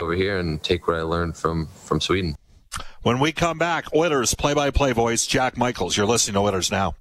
Over 0.00 0.14
here 0.14 0.38
and 0.38 0.62
take 0.62 0.88
what 0.88 0.96
I 0.96 1.02
learned 1.02 1.36
from 1.36 1.66
from 1.66 2.00
Sweden. 2.00 2.34
When 3.02 3.18
we 3.20 3.32
come 3.32 3.58
back, 3.58 3.92
Oilers 3.94 4.34
play-by-play 4.34 4.92
voice 4.92 5.26
Jack 5.26 5.58
Michaels. 5.58 5.96
You're 5.96 6.06
listening 6.06 6.34
to 6.34 6.40
Oilers 6.40 6.70
now. 6.70 6.94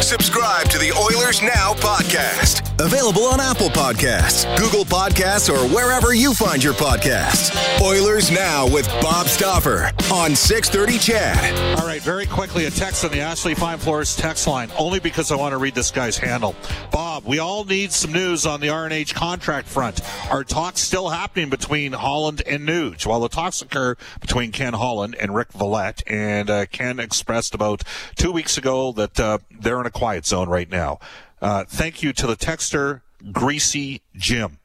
Subscribe 0.00 0.68
to 0.68 0.78
the 0.78 0.92
Oilers 0.92 1.42
Now 1.42 1.72
podcast. 1.74 2.73
Available 2.84 3.24
on 3.24 3.40
Apple 3.40 3.70
Podcasts, 3.70 4.44
Google 4.58 4.84
Podcasts, 4.84 5.48
or 5.48 5.74
wherever 5.74 6.12
you 6.12 6.34
find 6.34 6.62
your 6.62 6.74
podcasts. 6.74 7.50
Oilers 7.80 8.30
Now 8.30 8.66
with 8.68 8.86
Bob 9.00 9.26
Stauffer 9.26 9.90
on 10.12 10.36
630 10.36 10.98
CHED. 10.98 11.78
All 11.80 11.86
right, 11.86 12.02
very 12.02 12.26
quickly, 12.26 12.66
a 12.66 12.70
text 12.70 13.02
on 13.02 13.10
the 13.10 13.20
Ashley 13.20 13.54
Fine 13.54 13.78
Floors 13.78 14.14
text 14.14 14.46
line, 14.46 14.70
only 14.78 15.00
because 15.00 15.32
I 15.32 15.36
want 15.36 15.52
to 15.52 15.56
read 15.56 15.74
this 15.74 15.90
guy's 15.90 16.18
handle. 16.18 16.54
Bob, 16.92 17.24
we 17.24 17.38
all 17.38 17.64
need 17.64 17.90
some 17.90 18.12
news 18.12 18.44
on 18.44 18.60
the 18.60 18.66
RNH 18.66 19.14
contract 19.14 19.66
front. 19.66 20.02
Are 20.30 20.44
talks 20.44 20.80
still 20.82 21.08
happening 21.08 21.48
between 21.48 21.92
Holland 21.92 22.42
and 22.46 22.68
Nuge? 22.68 23.06
While 23.06 23.20
the 23.20 23.30
talks 23.30 23.62
occur 23.62 23.96
between 24.20 24.52
Ken 24.52 24.74
Holland 24.74 25.16
and 25.18 25.34
Rick 25.34 25.54
Vallette, 25.54 26.02
and 26.06 26.50
uh, 26.50 26.66
Ken 26.66 27.00
expressed 27.00 27.54
about 27.54 27.82
two 28.14 28.30
weeks 28.30 28.58
ago 28.58 28.92
that 28.92 29.18
uh, 29.18 29.38
they're 29.58 29.80
in 29.80 29.86
a 29.86 29.90
quiet 29.90 30.26
zone 30.26 30.50
right 30.50 30.70
now. 30.70 30.98
Uh, 31.44 31.62
thank 31.68 32.02
you 32.02 32.10
to 32.10 32.26
the 32.26 32.36
texter, 32.36 33.02
Greasy 33.30 34.00
Jim. 34.16 34.60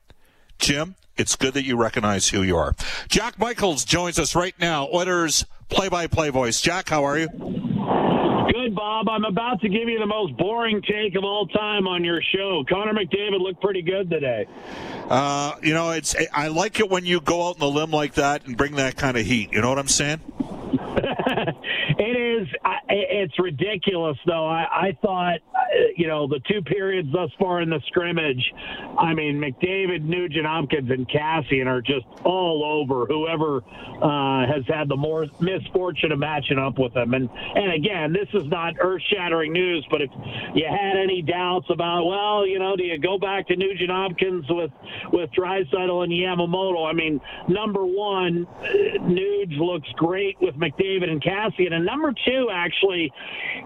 Jim, 0.59 0.95
it's 1.17 1.35
good 1.35 1.53
that 1.53 1.65
you 1.65 1.75
recognize 1.75 2.29
who 2.29 2.41
you 2.41 2.55
are. 2.55 2.73
Jack 3.09 3.37
Michaels 3.37 3.83
joins 3.83 4.17
us 4.17 4.33
right 4.33 4.55
now, 4.61 4.87
Oilers 4.93 5.43
play-by-play 5.67 6.29
voice. 6.29 6.61
Jack, 6.61 6.87
how 6.87 7.03
are 7.03 7.17
you? 7.17 7.27
Good, 7.27 8.73
Bob. 8.73 9.09
I'm 9.09 9.25
about 9.25 9.59
to 9.59 9.67
give 9.67 9.89
you 9.89 9.99
the 9.99 10.05
most 10.05 10.37
boring 10.37 10.81
take 10.81 11.15
of 11.15 11.25
all 11.25 11.47
time 11.47 11.85
on 11.85 12.05
your 12.05 12.21
show. 12.33 12.63
Connor 12.69 12.93
McDavid 12.93 13.41
looked 13.41 13.61
pretty 13.61 13.81
good 13.81 14.09
today. 14.09 14.45
Uh, 15.09 15.55
you 15.61 15.73
know, 15.73 15.91
it's 15.91 16.15
I 16.33 16.47
like 16.47 16.79
it 16.79 16.89
when 16.89 17.05
you 17.05 17.19
go 17.19 17.49
out 17.49 17.55
on 17.55 17.59
the 17.59 17.69
limb 17.69 17.91
like 17.91 18.13
that 18.13 18.47
and 18.47 18.55
bring 18.55 18.77
that 18.77 18.95
kind 18.95 19.17
of 19.17 19.25
heat. 19.25 19.51
You 19.51 19.61
know 19.61 19.69
what 19.69 19.79
I'm 19.79 19.89
saying? 19.89 20.21
it 21.99 22.17
is. 22.41 22.47
It's 22.89 23.37
ridiculous, 23.37 24.17
though. 24.25 24.47
I, 24.47 24.65
I 24.71 24.97
thought, 25.01 25.39
you 25.95 26.07
know, 26.07 26.27
the 26.27 26.39
two 26.47 26.61
periods 26.61 27.09
thus 27.11 27.29
far 27.39 27.61
in 27.61 27.69
the 27.69 27.81
scrimmage. 27.87 28.53
I 28.97 29.13
mean, 29.13 29.39
McDavid, 29.39 30.03
Nugent 30.03 30.45
Hopkins, 30.45 30.89
and 30.89 31.07
Kassian 31.07 31.67
are 31.67 31.81
just 31.81 32.05
all 32.23 32.63
over 32.63 33.05
whoever 33.05 33.57
uh, 34.01 34.47
has 34.51 34.65
had 34.67 34.89
the 34.89 34.95
more 34.95 35.27
misfortune 35.39 36.11
of 36.11 36.19
matching 36.19 36.57
up 36.57 36.79
with 36.79 36.93
them. 36.93 37.13
And 37.13 37.29
and 37.55 37.73
again, 37.73 38.13
this 38.13 38.27
is 38.33 38.47
not 38.49 38.75
earth-shattering 38.79 39.53
news, 39.53 39.85
but 39.91 40.01
if 40.01 40.09
you 40.53 40.65
had 40.67 40.97
any 40.97 41.21
doubts 41.21 41.67
about, 41.69 42.05
well, 42.05 42.47
you 42.47 42.59
know, 42.59 42.75
do 42.75 42.83
you 42.83 42.97
go 42.97 43.17
back 43.17 43.47
to 43.47 43.55
Nugent 43.55 43.91
Hopkins 43.91 44.45
with 44.49 44.71
with 45.11 45.29
Draisaitl 45.31 46.03
and 46.03 46.11
Yamamoto? 46.11 46.89
I 46.89 46.93
mean, 46.93 47.21
number 47.47 47.85
one, 47.85 48.47
Nuge 49.01 49.57
looks 49.57 49.89
great 49.95 50.39
with 50.41 50.55
McDavid 50.55 51.09
and 51.09 51.21
Kassian, 51.21 51.73
and 51.73 51.85
number 51.85 52.13
two, 52.25 52.49
actually, 52.51 53.11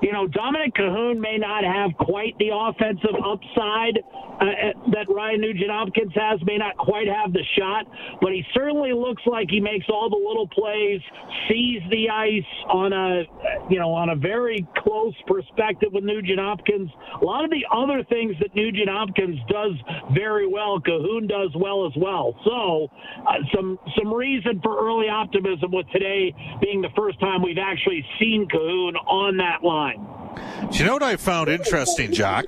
you 0.01 0.11
know, 0.11 0.27
Dominik 0.27 0.73
Kahun 0.73 1.19
may 1.19 1.37
not 1.37 1.63
have 1.63 1.92
quite 1.99 2.37
the 2.39 2.49
offensive 2.53 3.15
upside 3.23 3.99
uh, 4.41 4.45
that 4.91 5.05
Ryan 5.09 5.41
Nugent 5.41 5.69
Hopkins 5.69 6.11
has, 6.15 6.39
may 6.45 6.57
not 6.57 6.77
quite 6.77 7.07
have 7.07 7.33
the 7.33 7.43
shot, 7.57 7.85
but 8.21 8.31
he 8.31 8.43
certainly 8.53 8.93
looks 8.93 9.21
like 9.25 9.49
he 9.49 9.59
makes 9.59 9.85
all 9.89 10.09
the 10.09 10.17
little 10.17 10.47
plays, 10.47 11.01
sees 11.47 11.81
the 11.89 12.09
ice 12.09 12.53
on 12.69 12.93
a, 12.93 13.23
you 13.69 13.79
know, 13.79 13.93
on 13.93 14.09
a 14.09 14.15
very 14.15 14.67
close 14.77 15.13
perspective 15.27 15.89
with 15.93 16.03
Nugent 16.03 16.39
Hopkins. 16.39 16.89
A 17.21 17.25
lot 17.25 17.43
of 17.43 17.51
the 17.51 17.65
other 17.71 18.03
things 18.09 18.35
that 18.39 18.55
Nugent 18.55 18.89
Hopkins 18.89 19.39
does 19.49 19.73
very 20.13 20.47
well, 20.47 20.79
Kahun 20.79 21.27
does 21.27 21.51
well 21.55 21.85
as 21.85 21.93
well. 21.95 22.35
So, 22.43 22.89
uh, 23.27 23.39
some 23.53 23.79
some 23.97 24.13
reason 24.13 24.59
for 24.61 24.79
early 24.79 25.09
optimism 25.09 25.71
with 25.71 25.87
today 25.91 26.33
being 26.61 26.81
the 26.81 26.91
first 26.95 27.19
time 27.19 27.41
we've 27.41 27.57
actually 27.57 28.05
seen 28.19 28.47
Kahun 28.47 28.95
on 29.07 29.37
that 29.37 29.63
line. 29.63 30.22
You 30.71 30.85
know 30.85 30.93
what 30.93 31.03
I 31.03 31.17
found 31.17 31.49
interesting, 31.49 32.11
Jack? 32.11 32.45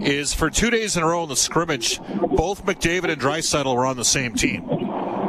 Is 0.00 0.32
for 0.32 0.50
two 0.50 0.70
days 0.70 0.96
in 0.96 1.02
a 1.02 1.06
row 1.06 1.24
in 1.24 1.28
the 1.28 1.36
scrimmage, 1.36 2.00
both 2.00 2.64
McDavid 2.64 3.10
and 3.10 3.20
Draisaitl 3.20 3.74
were 3.74 3.86
on 3.86 3.96
the 3.96 4.04
same 4.04 4.34
team. 4.34 4.68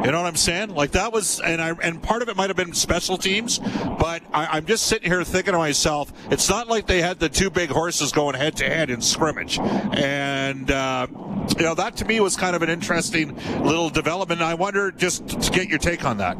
You 0.07 0.11
know 0.11 0.21
what 0.21 0.27
I'm 0.27 0.35
saying? 0.35 0.75
Like 0.75 0.91
that 0.91 1.11
was, 1.11 1.39
and 1.41 1.61
I, 1.61 1.71
and 1.81 2.01
part 2.01 2.21
of 2.21 2.29
it 2.29 2.37
might 2.37 2.49
have 2.49 2.55
been 2.55 2.73
special 2.73 3.17
teams, 3.17 3.59
but 3.99 4.21
I, 4.31 4.57
am 4.57 4.65
just 4.65 4.85
sitting 4.85 5.11
here 5.11 5.23
thinking 5.23 5.53
to 5.53 5.57
myself, 5.57 6.13
it's 6.31 6.47
not 6.47 6.67
like 6.67 6.85
they 6.87 7.01
had 7.01 7.19
the 7.19 7.29
two 7.29 7.49
big 7.49 7.69
horses 7.69 8.11
going 8.11 8.35
head 8.35 8.55
to 8.57 8.65
head 8.65 8.89
in 8.89 9.01
scrimmage, 9.01 9.59
and 9.59 10.69
uh, 10.69 11.07
you 11.57 11.63
know 11.63 11.75
that 11.75 11.97
to 11.97 12.05
me 12.05 12.19
was 12.19 12.37
kind 12.37 12.55
of 12.55 12.61
an 12.61 12.69
interesting 12.69 13.35
little 13.63 13.89
development. 13.89 14.41
I 14.41 14.53
wonder 14.53 14.91
just 14.91 15.27
to 15.27 15.51
get 15.51 15.67
your 15.67 15.79
take 15.79 16.05
on 16.05 16.17
that. 16.17 16.37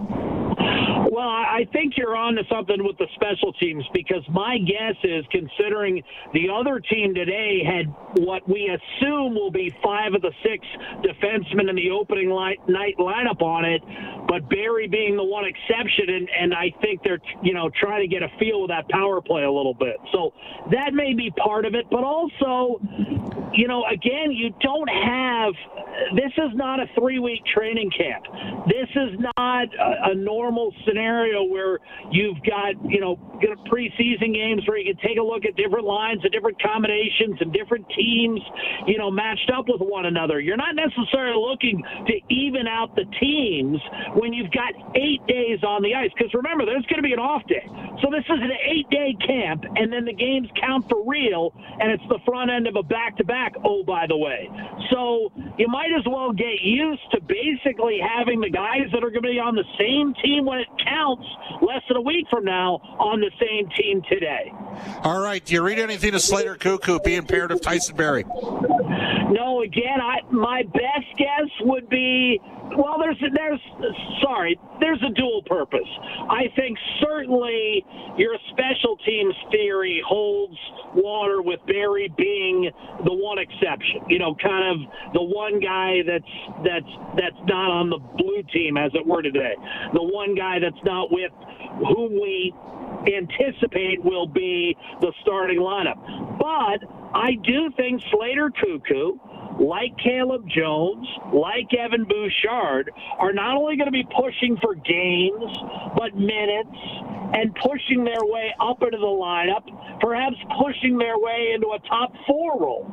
I 1.58 1.66
think 1.74 1.98
you're 1.98 2.16
on 2.16 2.36
to 2.36 2.44
something 2.52 2.86
with 2.86 3.00
the 3.00 3.08
special 3.16 3.52
teams 3.54 3.84
because 3.92 4.22
my 4.30 4.60
guess 4.60 4.94
is, 5.04 5.26
considering 5.32 6.04
the 6.32 6.50
other 6.54 6.80
team 6.80 7.16
today 7.16 7.64
had 7.66 7.88
what 8.22 8.48
we 8.48 8.70
assume 8.70 9.34
will 9.34 9.50
be 9.50 9.74
five 9.84 10.14
of 10.14 10.22
the 10.22 10.32
six 10.44 10.64
defensemen 11.02 11.68
in 11.68 11.76
the 11.76 11.90
opening 11.90 12.30
night 12.30 12.94
lineup 13.00 13.42
on 13.42 13.66
it, 13.66 13.82
but 14.28 14.48
Barrie 14.50 14.88
being 14.88 15.18
the 15.18 15.24
one 15.24 15.46
exception, 15.46 16.10
and, 16.10 16.30
and 16.30 16.54
I 16.54 16.72
think 16.80 17.02
they're 17.02 17.22
you 17.42 17.56
know 17.56 17.72
trying 17.82 18.08
to 18.08 18.08
get 18.08 18.22
a 18.22 18.30
feel 18.38 18.64
of 18.64 18.68
that 18.70 18.88
power 18.90 19.20
play 19.20 19.42
a 19.42 19.52
little 19.52 19.74
bit. 19.74 19.98
So 20.14 20.34
that 20.70 20.94
may 20.94 21.16
be 21.16 21.32
part 21.32 21.66
of 21.66 21.74
it, 21.74 21.88
but 21.90 22.04
also, 22.04 22.80
you 23.54 23.68
know, 23.68 23.84
again, 23.92 24.32
you 24.32 24.54
don't 24.62 24.90
have. 24.90 25.54
This 26.14 26.32
is 26.38 26.54
not 26.54 26.80
a 26.80 26.86
three-week 26.94 27.42
training 27.56 27.90
camp. 27.98 28.26
This 28.68 28.88
is 28.96 29.20
not 29.36 29.66
a, 29.74 30.12
a 30.12 30.16
normal 30.16 30.72
scenario 30.86 31.47
where 31.50 31.80
you've 32.12 32.38
got 32.44 32.74
you 32.90 33.00
know 33.00 33.18
preseason 33.68 34.34
games 34.34 34.64
where 34.68 34.78
you 34.78 34.94
can 34.94 35.02
take 35.08 35.18
a 35.18 35.24
look 35.24 35.46
at 35.46 35.56
different 35.56 35.86
lines 35.86 36.22
and 36.24 36.32
different 36.32 36.62
combinations 36.62 37.38
and 37.40 37.54
different 37.54 37.86
teams, 37.96 38.42
you 38.88 38.98
know, 38.98 39.12
matched 39.12 39.52
up 39.56 39.66
with 39.68 39.82
one 39.82 40.06
another. 40.06 40.40
You're 40.40 40.58
not 40.58 40.76
necessarily 40.76 41.38
looking 41.38 41.84
to 42.08 42.14
even 42.34 42.68
out 42.68 42.96
the 42.96 43.06
teams 43.20 43.80
when 44.16 44.34
you've 44.34 44.52
got 44.52 44.74
eight 44.96 45.26
days 45.28 45.64
on 45.64 45.82
the 45.82 45.94
ice. 45.94 46.12
Because 46.18 46.34
remember, 46.34 46.66
there's 46.66 46.86
going 46.86 47.02
to 47.02 47.08
be 47.08 47.14
an 47.14 47.20
off 47.20 47.46
day. 47.48 47.66
So 48.02 48.10
this 48.12 48.26
is 48.26 48.40
an 48.42 48.52
eight 48.64 48.90
day 48.90 49.16
camp, 49.26 49.64
and 49.76 49.92
then 49.92 50.06
the 50.06 50.14
games 50.14 50.50
count 50.60 50.88
for 50.90 51.04
real, 51.06 51.54
and 51.80 51.92
it's 51.92 52.04
the 52.10 52.20
front 52.26 52.52
end 52.52 52.68
of 52.68 52.76
a 52.76 52.84
back 52.84 53.18
to 53.18 53.26
back, 53.26 53.56
oh, 53.66 53.84
by 53.84 54.06
the 54.08 54.18
way. 54.18 54.50
So 54.92 55.32
you 55.58 55.68
might 55.68 55.90
as 55.98 56.06
well 56.06 56.32
get 56.32 56.62
used 56.62 57.02
to 57.12 57.22
basically 57.22 58.00
having 58.00 58.40
the 58.40 58.50
guys 58.50 58.90
that 58.94 59.04
are 59.04 59.10
going 59.10 59.24
to 59.24 59.34
be 59.34 59.40
on 59.40 59.56
the 59.56 59.66
same 59.80 60.14
team 60.24 60.46
when 60.46 60.60
it 60.60 60.68
counts 60.86 61.26
less 61.62 61.82
than 61.88 61.98
a 61.98 62.02
week 62.02 62.26
from 62.30 62.44
now 62.44 62.76
on 63.00 63.20
the 63.20 63.32
same 63.40 63.70
team 63.70 64.02
today. 64.10 64.54
All 65.04 65.20
right. 65.20 65.44
Do 65.44 65.54
you 65.54 65.62
read 65.62 65.80
anything 65.80 66.12
to 66.12 66.20
Slater 66.20 66.56
Koekkoek 66.56 67.04
being 67.04 67.26
paired 67.26 67.52
with 67.52 67.62
Tyson 67.62 67.96
Barrie? 67.96 68.26
No, 69.32 69.62
again, 69.62 70.02
I 70.02 70.20
my 70.32 70.64
best 70.64 71.08
guess 71.18 71.50
would 71.62 71.90
be 71.90 72.40
well, 72.78 72.98
there's 73.00 73.20
there's 73.34 73.62
sorry, 74.24 74.60
there's 74.80 75.02
a 75.04 75.14
dual 75.14 75.44
purpose. 75.46 75.88
I 76.30 76.46
think 76.56 76.78
certainly 77.02 77.86
your 78.18 78.36
special 78.52 78.98
teams 79.06 79.36
theory 79.52 80.02
holds 80.08 80.58
water 80.96 81.42
with 81.42 81.60
Barrie 81.68 82.14
being 82.18 82.70
the 83.06 83.14
one 83.14 83.40
exception. 83.40 84.04
You 84.10 84.20
know, 84.20 84.36
kind 84.36 84.82
of 84.84 85.14
the 85.14 85.24
one 85.24 85.60
guy 85.60 86.02
that's 86.06 86.34
that's 86.64 86.92
that's 87.18 87.42
not 87.48 87.72
on 87.72 87.90
the 87.90 88.00
blue 88.18 88.44
team 88.54 88.78
as 88.78 88.92
it 88.96 89.06
were 89.06 89.22
today. 89.22 89.56
The 89.94 90.04
one 90.04 90.36
guy 90.36 90.60
that's 90.60 90.84
not 90.84 91.12
with 91.12 91.32
whom 91.80 92.14
we 92.22 92.54
anticipate 93.08 94.04
will 94.04 94.28
be 94.28 94.76
the 95.02 95.14
starting 95.22 95.60
lineup. 95.60 95.98
But 96.40 96.88
I 97.14 97.36
do 97.44 97.72
think 97.78 98.02
Slater 98.12 98.52
Like 99.60 99.98
Caleb 99.98 100.46
Jones, 100.48 101.08
like 101.34 101.74
Evan 101.74 102.06
Bouchard, 102.06 102.92
are 103.18 103.34
not 103.34 103.58
only 103.58 103.76
going 103.76 103.88
to 103.88 103.92
be 103.92 104.06
pushing 104.16 104.58
for 104.62 104.76
games, 104.76 105.50
but 105.98 106.16
minutes 106.16 106.78
and 107.34 107.54
pushing 107.56 108.04
their 108.04 108.22
way 108.22 108.54
up 108.62 108.82
into 108.84 108.98
the 108.98 109.06
lineup, 109.06 109.66
perhaps 110.00 110.36
pushing 110.62 110.98
their 110.98 111.18
way 111.18 111.52
into 111.56 111.68
a 111.74 111.80
top 111.88 112.14
four 112.28 112.60
role. 112.60 112.86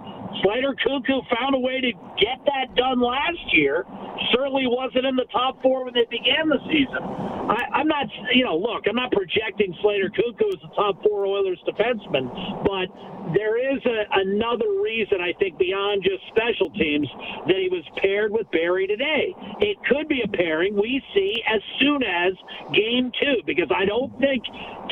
Slater 0.42 0.74
Koekkoek 0.74 1.22
found 1.30 1.54
a 1.54 1.58
way 1.58 1.80
to 1.80 1.92
get 2.18 2.40
that 2.46 2.74
done 2.74 3.00
last 3.00 3.44
year. 3.52 3.84
Certainly 4.32 4.66
wasn't 4.66 5.06
in 5.06 5.16
the 5.16 5.26
top 5.30 5.60
four 5.62 5.84
when 5.84 5.94
they 5.94 6.06
began 6.10 6.48
the 6.48 6.58
season. 6.66 7.34
I, 7.48 7.80
I'm 7.80 7.88
not, 7.88 8.07
you 8.33 8.44
know, 8.44 8.57
look, 8.57 8.85
I'm 8.88 8.96
not 8.96 9.12
projecting 9.12 9.76
Slater 9.83 10.11
Koekkoek 10.11 10.54
as 10.54 10.61
a 10.64 10.74
top 10.74 11.02
four 11.02 11.26
Oilers 11.26 11.61
defenseman, 11.66 12.30
but 12.64 12.88
there 13.35 13.57
is 13.74 13.83
a, 13.87 14.04
another 14.20 14.68
reason 14.83 15.20
I 15.20 15.33
think 15.38 15.59
beyond 15.59 16.02
just 16.02 16.22
special 16.28 16.70
teams 16.70 17.09
that 17.46 17.57
he 17.57 17.68
was 17.68 17.85
paired 17.96 18.33
with 18.33 18.50
Barrie 18.50 18.87
today. 18.87 19.35
It 19.61 19.78
could 19.88 20.09
be 20.09 20.22
a 20.22 20.28
pairing 20.28 20.74
we 20.74 21.02
see 21.14 21.42
as 21.48 21.61
soon 21.80 22.02
as 22.02 22.35
game 22.74 23.11
two 23.20 23.42
because 23.46 23.70
I 23.74 23.85
don't 23.85 24.18
think 24.20 24.44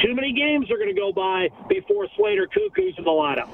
too 0.03 0.15
many 0.15 0.33
games 0.33 0.71
are 0.71 0.77
going 0.77 0.95
to 0.95 0.99
go 0.99 1.13
by 1.13 1.49
before 1.69 2.07
Slater 2.17 2.47
Koekkoek's 2.47 2.99
in 2.99 3.05
the 3.05 3.11
lineup. 3.11 3.49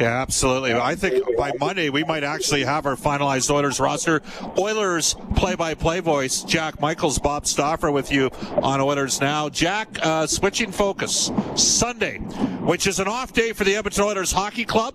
Yeah, 0.00 0.20
absolutely. 0.20 0.74
I 0.74 0.96
think 0.96 1.24
by 1.36 1.52
Monday 1.60 1.88
we 1.90 2.02
might 2.04 2.24
actually 2.24 2.64
have 2.64 2.86
our 2.86 2.96
finalized 2.96 3.50
Oilers 3.50 3.78
roster. 3.78 4.22
Oilers 4.58 5.14
play-by-play 5.36 6.00
voice 6.00 6.42
Jack 6.42 6.80
Michaels, 6.80 7.18
Bob 7.18 7.46
Stauffer 7.46 7.90
with 7.90 8.10
you 8.10 8.30
on 8.62 8.80
Oilers 8.80 9.20
now. 9.20 9.48
Jack, 9.48 9.88
uh, 10.02 10.26
switching 10.26 10.72
focus 10.72 11.30
Sunday, 11.54 12.18
which 12.18 12.86
is 12.86 13.00
an 13.00 13.08
off 13.08 13.32
day 13.32 13.52
for 13.52 13.64
the 13.64 13.76
Edmonton 13.76 14.04
Oilers 14.04 14.32
Hockey 14.32 14.64
Club 14.64 14.94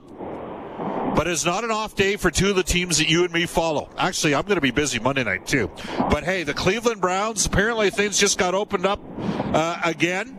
but 1.19 1.27
it's 1.27 1.43
not 1.43 1.65
an 1.65 1.71
off 1.71 1.95
day 1.95 2.15
for 2.15 2.31
two 2.31 2.49
of 2.49 2.55
the 2.55 2.63
teams 2.63 2.97
that 2.97 3.09
you 3.09 3.25
and 3.25 3.33
me 3.33 3.45
follow. 3.45 3.89
Actually, 3.97 4.35
I'm 4.35 4.43
going 4.43 4.55
to 4.55 4.61
be 4.61 4.71
busy 4.71 4.99
Monday 4.99 5.25
night 5.25 5.45
too. 5.45 5.69
But 6.09 6.23
hey, 6.23 6.43
the 6.43 6.53
Cleveland 6.53 7.01
Browns, 7.01 7.45
apparently 7.45 7.89
things 7.89 8.17
just 8.17 8.37
got 8.37 8.55
opened 8.55 8.85
up 8.85 9.01
uh, 9.19 9.81
again. 9.83 10.37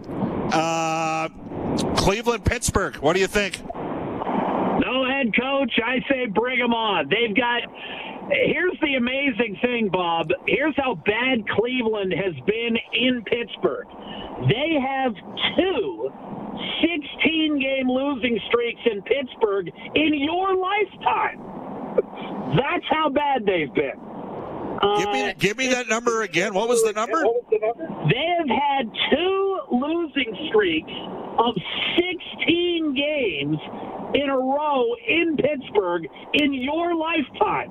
Uh, 0.50 1.28
Cleveland, 1.96 2.46
Pittsburgh, 2.46 2.96
what 2.96 3.12
do 3.12 3.20
you 3.20 3.26
think? 3.26 3.60
Head 5.20 5.34
coach, 5.36 5.72
I 5.84 6.00
say 6.08 6.26
bring 6.26 6.58
them 6.58 6.72
on. 6.72 7.08
They've 7.08 7.36
got. 7.36 7.60
Here's 8.30 8.78
the 8.80 8.94
amazing 8.94 9.58
thing, 9.60 9.90
Bob. 9.92 10.28
Here's 10.46 10.74
how 10.76 10.94
bad 11.04 11.44
Cleveland 11.56 12.14
has 12.14 12.34
been 12.46 12.76
in 12.94 13.22
Pittsburgh. 13.24 13.86
They 14.48 14.78
have 14.80 15.12
two 15.58 16.10
16 16.80 17.60
game 17.60 17.90
losing 17.90 18.40
streaks 18.48 18.80
in 18.90 19.02
Pittsburgh 19.02 19.68
in 19.94 20.14
your 20.14 20.56
lifetime. 20.56 21.40
That's 22.56 22.86
how 22.88 23.10
bad 23.10 23.44
they've 23.44 23.72
been. 23.74 24.00
Give 24.98 25.10
me, 25.10 25.34
give 25.38 25.56
me 25.58 25.68
that 25.68 25.88
number 25.88 26.22
again. 26.22 26.54
What 26.54 26.68
was 26.68 26.82
the 26.82 26.92
number? 26.92 27.22
They 28.08 28.26
have 28.38 28.48
had 28.48 28.90
two 29.10 29.58
losing 29.70 30.48
streaks 30.48 30.92
of 31.38 31.54
16 31.96 32.94
games 32.94 33.58
in 34.14 34.28
a 34.28 34.36
row 34.36 34.84
in 35.06 35.36
Pittsburgh 35.36 36.06
in 36.34 36.54
your 36.54 36.94
lifetime. 36.94 37.70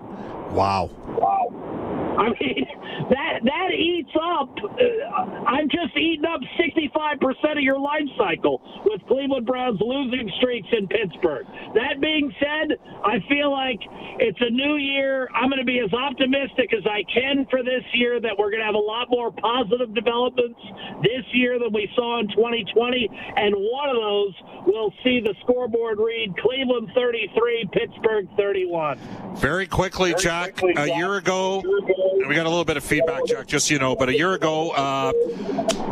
Wow. 0.54 0.90
Wow. 1.18 1.89
I 2.20 2.30
mean, 2.36 2.68
that 3.16 3.40
that 3.44 3.70
eats 3.72 4.12
up. 4.20 4.52
Uh, 4.60 5.48
I'm 5.48 5.70
just 5.70 5.96
eating 5.96 6.26
up 6.26 6.42
65% 6.60 7.58
of 7.58 7.64
your 7.64 7.80
life 7.80 8.08
cycle 8.18 8.62
with 8.86 9.02
Cleveland 9.08 9.46
Browns 9.46 9.80
losing 9.80 10.30
streaks 10.38 10.68
in 10.78 10.88
Pittsburgh. 10.88 11.48
That 11.76 12.02
being 12.02 12.34
said, 12.40 12.78
I 13.04 13.24
feel 13.30 13.52
like 13.52 13.80
it's 14.20 14.40
a 14.42 14.50
new 14.50 14.76
year. 14.76 15.30
I'm 15.34 15.50
going 15.50 15.64
to 15.64 15.66
be 15.66 15.80
as 15.80 15.94
optimistic 15.94 16.74
as 16.76 16.84
I 16.86 17.04
can 17.08 17.48
for 17.50 17.64
this 17.64 17.84
year 17.94 18.20
that 18.20 18.38
we're 18.38 18.52
going 18.52 18.60
to 18.62 18.68
have 18.68 18.76
a 18.76 18.78
lot 18.78 19.08
more 19.10 19.32
positive 19.32 19.96
developments 19.96 20.60
this 21.04 21.24
year 21.34 21.58
than 21.58 21.72
we 21.72 21.90
saw 21.96 22.20
in 22.20 22.28
2020, 22.28 23.10
and 23.38 23.56
one 23.56 23.90
of 23.90 23.96
those 23.96 24.34
will 24.68 24.94
see 25.04 25.20
the 25.20 25.34
scoreboard 25.42 26.00
read 26.00 26.36
Cleveland 26.38 26.92
33, 26.94 27.70
Pittsburgh 27.72 28.28
31. 28.36 29.00
Very 29.38 29.68
quickly, 29.68 30.12
Very 30.12 30.22
Jack. 30.22 30.56
Quickly, 30.58 30.92
a 30.92 30.98
year 30.98 31.16
ago, 31.16 31.64
we 32.28 32.36
got 32.36 32.46
a 32.46 32.50
little 32.50 32.66
bit 32.66 32.78
of 32.78 32.84
feedback, 32.84 33.26
Jack, 33.26 33.48
just 33.48 33.68
so 33.68 33.74
you 33.74 33.80
know. 33.80 33.96
But 33.96 34.10
a 34.10 34.16
year 34.16 34.34
ago, 34.34 34.72
uh, 34.72 35.12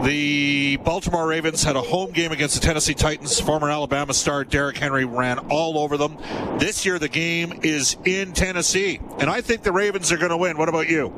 the 0.03 0.77
Baltimore 0.77 1.27
Ravens 1.27 1.63
had 1.63 1.75
a 1.75 1.82
home 1.82 2.12
game 2.12 2.32
against 2.32 2.56
the 2.56 2.62
Tennessee 2.62 2.93
Titans. 2.93 3.39
Former 3.39 3.69
Alabama 3.69 4.13
star 4.13 4.43
Derrick 4.43 4.77
Henry 4.77 5.06
ran 5.06 5.39
all 5.49 5.77
over 5.77 5.97
them. 5.97 6.17
This 6.60 6.86
year, 6.86 6.99
the 6.99 7.10
game 7.10 7.60
is 7.63 7.97
in 8.06 8.34
Tennessee, 8.34 8.99
and 9.19 9.30
I 9.30 9.41
think 9.41 9.63
the 9.63 9.71
Ravens 9.71 10.12
are 10.12 10.17
going 10.17 10.32
to 10.32 10.38
win. 10.38 10.58
What 10.58 10.69
about 10.69 10.89
you? 10.89 11.10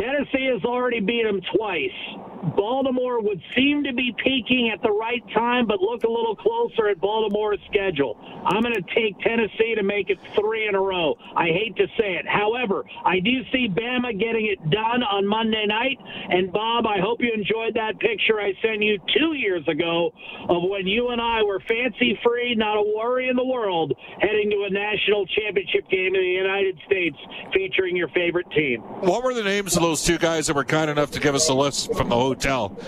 Tennessee 0.00 0.46
has 0.52 0.64
already 0.64 1.00
beat 1.00 1.24
them 1.24 1.40
twice. 1.54 2.23
Baltimore 2.44 3.20
would 3.22 3.40
seem 3.54 3.84
to 3.84 3.92
be 3.92 4.14
peaking 4.22 4.70
at 4.70 4.82
the 4.82 4.90
right 4.90 5.22
time, 5.32 5.66
but 5.66 5.80
look 5.80 6.04
a 6.04 6.08
little 6.08 6.36
closer 6.36 6.88
at 6.88 7.00
Baltimore's 7.00 7.60
schedule. 7.70 8.18
I'm 8.44 8.62
going 8.62 8.74
to 8.74 8.94
take 8.94 9.18
Tennessee 9.20 9.74
to 9.74 9.82
make 9.82 10.10
it 10.10 10.18
three 10.34 10.68
in 10.68 10.74
a 10.74 10.80
row. 10.80 11.16
I 11.34 11.46
hate 11.46 11.76
to 11.76 11.86
say 11.98 12.16
it. 12.16 12.26
However, 12.28 12.84
I 13.04 13.20
do 13.20 13.42
see 13.52 13.68
Bama 13.68 14.18
getting 14.18 14.46
it 14.46 14.58
done 14.70 15.02
on 15.02 15.26
Monday 15.26 15.64
night. 15.66 15.98
And 16.28 16.52
Bob, 16.52 16.86
I 16.86 17.00
hope 17.00 17.20
you 17.20 17.32
enjoyed 17.32 17.74
that 17.74 17.98
picture 17.98 18.40
I 18.40 18.52
sent 18.60 18.82
you 18.82 18.98
two 19.16 19.32
years 19.34 19.66
ago 19.66 20.12
of 20.48 20.68
when 20.68 20.86
you 20.86 21.08
and 21.08 21.20
I 21.20 21.42
were 21.42 21.60
fancy 21.60 22.18
free, 22.22 22.54
not 22.54 22.76
a 22.76 22.84
worry 22.94 23.28
in 23.28 23.36
the 23.36 23.44
world, 23.44 23.96
heading 24.20 24.50
to 24.50 24.66
a 24.68 24.70
national 24.70 25.26
championship 25.26 25.88
game 25.88 26.14
in 26.14 26.20
the 26.20 26.36
United 26.44 26.78
States 26.86 27.16
featuring 27.52 27.96
your 27.96 28.08
favorite 28.08 28.50
team. 28.50 28.80
What 29.00 29.24
were 29.24 29.32
the 29.32 29.42
names 29.42 29.76
of 29.76 29.82
those 29.82 30.02
two 30.02 30.18
guys 30.18 30.46
that 30.48 30.54
were 30.54 30.64
kind 30.64 30.90
enough 30.90 31.10
to 31.12 31.20
give 31.20 31.34
us 31.34 31.48
a 31.48 31.54
list 31.54 31.94
from 31.94 32.10
the 32.10 32.14
hotel? 32.16 32.33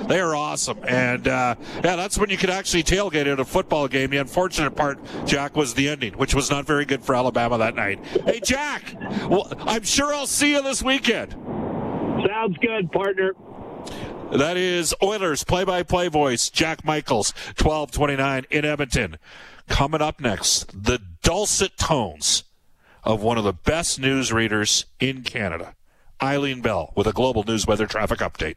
They 0.08 0.20
are 0.20 0.34
awesome. 0.34 0.78
And 0.86 1.26
uh, 1.28 1.56
yeah, 1.84 1.96
that's 1.96 2.18
when 2.18 2.30
you 2.30 2.36
could 2.36 2.50
actually 2.50 2.82
tailgate 2.82 3.30
at 3.30 3.40
a 3.40 3.44
football 3.44 3.88
game. 3.88 4.10
The 4.10 4.18
unfortunate 4.18 4.72
part, 4.72 4.98
Jack, 5.24 5.56
was 5.56 5.74
the 5.74 5.88
ending, 5.88 6.14
which 6.14 6.34
was 6.34 6.50
not 6.50 6.66
very 6.66 6.84
good 6.84 7.02
for 7.02 7.14
Alabama 7.14 7.58
that 7.58 7.74
night. 7.74 8.04
Hey, 8.24 8.40
Jack, 8.40 8.94
well, 9.28 9.52
I'm 9.60 9.82
sure 9.82 10.12
I'll 10.12 10.26
see 10.26 10.52
you 10.52 10.62
this 10.62 10.82
weekend. 10.82 11.32
Sounds 12.26 12.56
good, 12.58 12.90
partner. 12.92 13.32
That 14.32 14.56
is 14.56 14.94
Oilers 15.02 15.44
play-by-play 15.44 16.08
voice 16.08 16.50
Jack 16.50 16.84
Michaels, 16.84 17.32
1229 17.58 18.46
in 18.50 18.64
Edmonton. 18.64 19.18
Coming 19.68 20.02
up 20.02 20.20
next, 20.20 20.84
the 20.84 21.00
dulcet 21.22 21.76
tones 21.76 22.44
of 23.04 23.22
one 23.22 23.38
of 23.38 23.44
the 23.44 23.52
best 23.52 24.00
news 24.00 24.32
readers 24.32 24.86
in 24.98 25.22
Canada, 25.22 25.74
Eileen 26.20 26.60
Bell, 26.60 26.92
with 26.96 27.06
a 27.06 27.12
global 27.12 27.44
news 27.44 27.66
weather 27.66 27.86
traffic 27.86 28.18
update. 28.18 28.56